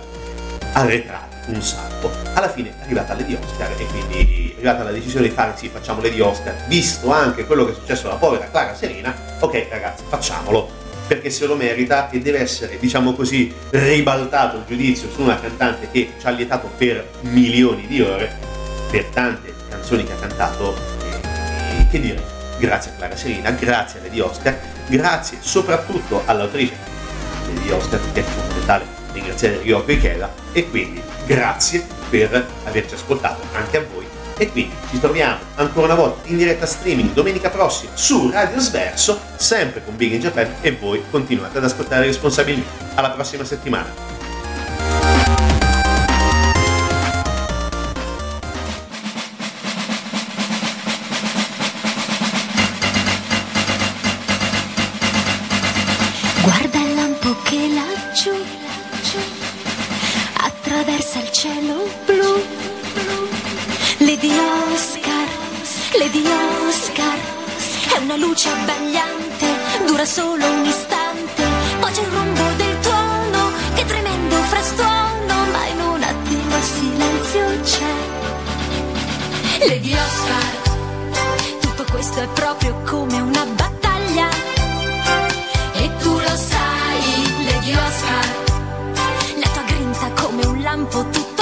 Arretrati 0.72 1.52
un 1.52 1.62
sacco. 1.62 2.10
Alla 2.34 2.50
fine 2.50 2.70
è 2.70 2.84
arrivata 2.84 3.14
Lady 3.14 3.36
Oscar 3.36 3.70
e 3.78 3.86
quindi 3.88 4.52
è 4.52 4.54
arrivata 4.56 4.84
la 4.84 4.92
decisione 4.92 5.28
di 5.28 5.34
fare 5.34 5.52
sì, 5.58 5.68
facciamo 5.68 6.02
Lady 6.02 6.22
Oscar, 6.22 6.56
visto 6.68 7.12
anche 7.12 7.46
quello 7.46 7.66
che 7.66 7.72
è 7.72 7.76
successo 7.76 8.08
alla 8.08 8.16
povera 8.16 8.50
Clara 8.50 8.74
Serena, 8.74 9.14
ok 9.40 9.68
ragazzi, 9.70 10.04
facciamolo 10.08 10.82
perché 11.06 11.30
se 11.30 11.46
lo 11.46 11.56
merita 11.56 12.10
e 12.10 12.20
deve 12.20 12.40
essere, 12.40 12.80
diciamo 12.80 13.12
così, 13.12 13.54
ribaltato 13.72 14.56
il 14.56 14.64
giudizio 14.66 15.10
su 15.14 15.22
una 15.22 15.38
cantante 15.38 15.90
che 15.92 16.14
ci 16.18 16.26
ha 16.26 16.30
lietato 16.30 16.70
per 16.78 17.06
milioni 17.24 17.86
di 17.88 18.02
ore, 18.02 18.53
per 18.94 19.06
tante 19.06 19.52
canzoni 19.70 20.04
che 20.04 20.12
ha 20.12 20.18
cantato, 20.18 20.76
e, 21.02 21.88
che 21.90 22.00
dire, 22.00 22.24
grazie 22.60 22.92
a 22.92 22.94
Clara 22.94 23.18
Serena, 23.18 23.50
grazie 23.50 24.00
a 24.00 24.04
Lady 24.04 24.20
Oscar, 24.20 24.56
grazie 24.86 25.40
soprattutto 25.42 26.22
all'autrice 26.26 26.76
Lady 27.48 27.72
Oscar, 27.72 28.00
che 28.12 28.20
è 28.20 28.24
fondamentale 28.24 28.86
ringraziare 29.14 29.62
Ryoko 29.64 29.92
Ikeda, 29.92 30.32
e 30.52 30.70
quindi 30.70 31.02
grazie 31.26 31.84
per 32.08 32.46
averci 32.66 32.94
ascoltato 32.94 33.42
anche 33.54 33.78
a 33.78 33.84
voi 33.92 34.06
e 34.38 34.52
quindi 34.52 34.76
ci 34.92 35.00
troviamo 35.00 35.40
ancora 35.56 35.86
una 35.86 35.96
volta 35.96 36.28
in 36.28 36.38
diretta 36.38 36.68
streaming 36.68 37.14
domenica 37.14 37.50
prossima 37.50 37.92
su 37.96 38.30
Radio 38.30 38.60
Sverso, 38.60 39.20
sempre 39.38 39.84
con 39.84 39.96
Big 39.96 40.12
in 40.12 40.20
Japan 40.20 40.54
e 40.62 40.72
voi 40.72 41.04
continuate 41.10 41.58
ad 41.58 41.64
ascoltare 41.64 42.06
responsabilmente. 42.06 42.70
Alla 42.94 43.10
prossima 43.10 43.44
settimana. 43.44 44.23
Lady 79.68 79.94
Oscar, 79.94 81.60
tutto 81.62 81.86
questo 81.92 82.20
è 82.20 82.28
proprio 82.28 82.82
come 82.86 83.20
una 83.20 83.46
battaglia, 83.46 84.28
e 85.74 85.90
tu 86.00 86.12
lo 86.12 86.36
sai, 86.36 87.46
Lady 87.46 87.74
Oscar, 87.74 88.28
la 89.40 89.48
tua 89.48 89.64
grinta 89.66 90.12
come 90.22 90.46
un 90.46 90.62
lampo 90.62 91.06
tutto 91.10 91.33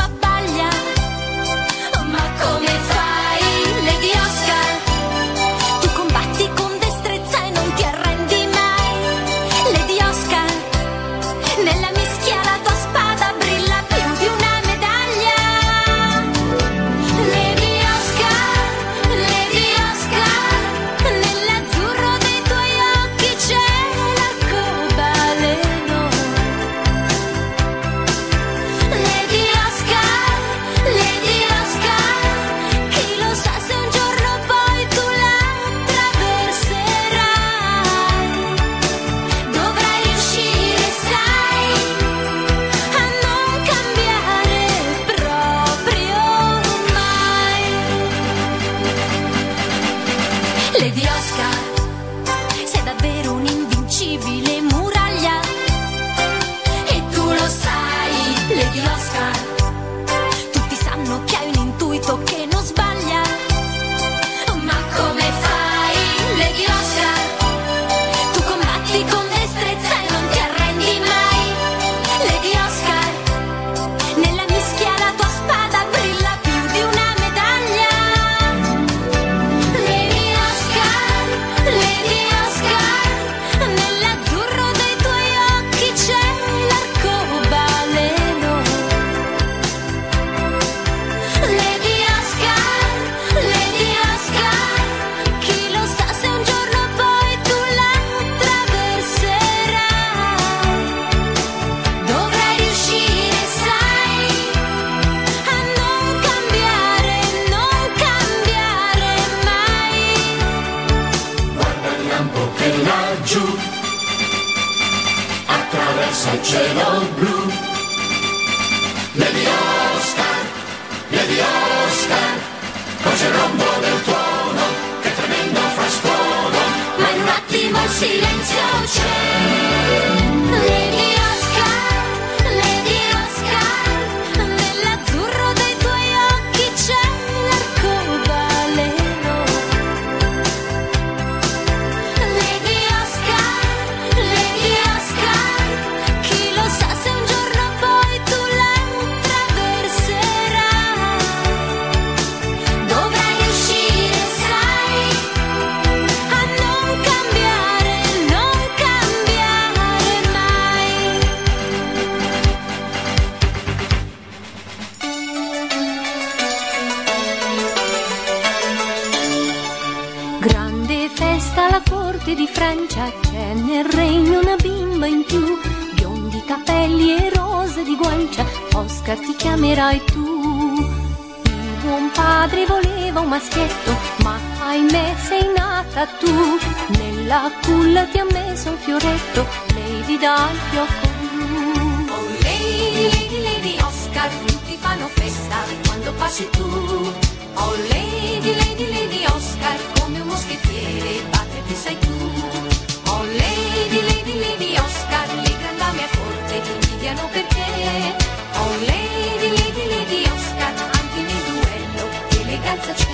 odiano 207.02 207.28
perché? 207.32 208.16
Ho 208.54 208.64
oh, 208.64 208.76
lady, 208.86 209.50
lady, 209.58 209.88
lady 209.90 210.24
Oscar 210.30 210.74
anche 210.94 211.22
nel 211.22 211.44
duello 211.50 212.06
che 212.30 212.42
eleganza 212.42 212.94
c'è. 212.94 213.08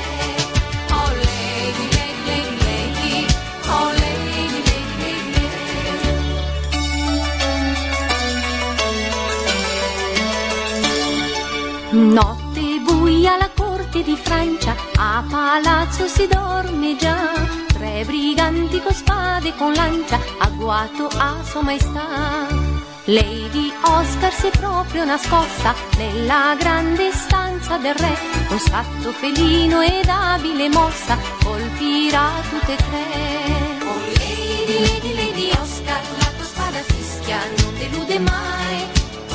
Oh 0.92 1.12
lady, 1.14 1.88
lady, 1.96 2.24
lady, 2.28 2.58
lady 2.66 3.26
oh 3.68 3.92
lady, 3.92 4.44
lady, 4.68 5.02
lady, 5.02 5.32
lady. 11.92 12.14
Notte 12.14 12.80
buia 12.84 13.38
la 13.38 13.50
corte 13.56 14.04
di 14.04 14.18
Francia 14.22 14.76
a 14.98 15.24
palazzo 15.30 16.08
si 16.08 16.28
dorme 16.28 16.98
già. 16.98 17.32
Tre 17.68 18.04
briganti 18.06 18.82
con 18.82 18.94
spade 18.94 19.48
e 19.50 19.56
con 19.56 19.72
lancia 19.74 20.20
agguato 20.40 21.08
a 21.18 21.38
sua 21.44 21.62
maestà. 21.62 22.67
Lady 23.10 23.72
Oscar 23.84 24.34
si 24.34 24.48
è 24.48 24.52
proprio 24.52 25.06
nascosta 25.06 25.74
nella 25.96 26.58
grande 26.60 27.14
stanza 27.14 27.78
del 27.78 27.96
re, 27.96 28.18
Un 28.50 28.60
scatto 28.60 29.14
felino 29.14 29.82
ed 29.82 30.10
abile 30.10 30.68
mossa 30.68 31.18
colpirà 31.42 32.30
tutte 32.50 32.74
e 32.74 32.76
tre. 32.76 33.06
Oh 33.88 34.02
Lady, 34.18 34.80
Lady, 34.86 35.16
Lady 35.16 35.50
Oscar, 35.52 36.02
la 36.20 36.32
tua 36.36 36.44
spada 36.44 36.80
fischia 36.80 37.38
non 37.62 37.78
delude 37.78 38.20
mai. 38.20 38.86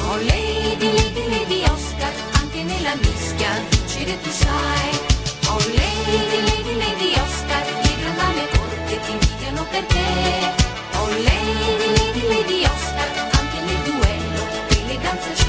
Oh 0.07 0.17
Lady, 0.17 0.93
Lady, 0.93 1.29
Lady 1.31 1.63
Oscar, 1.65 2.13
anche 2.41 2.63
nella 2.65 2.95
mischia 2.97 3.49
vincere 3.71 4.21
tu 4.21 4.31
sai. 4.31 4.91
Oh 5.49 5.59
Lady, 5.73 6.43
Lady, 6.45 6.77
Lady 6.77 7.13
Oscar, 7.25 7.65
le 7.85 7.95
grandame 8.01 8.49
corte 8.51 9.01
ti 9.01 9.13
invidiano 9.13 9.65
per 9.71 9.85
te. 9.85 10.61
Oh 10.99 11.09
Lady, 11.09 11.87
Lady, 11.97 12.29
Lady 12.29 12.65
Oscar, 12.65 13.09
Dance 15.13 15.42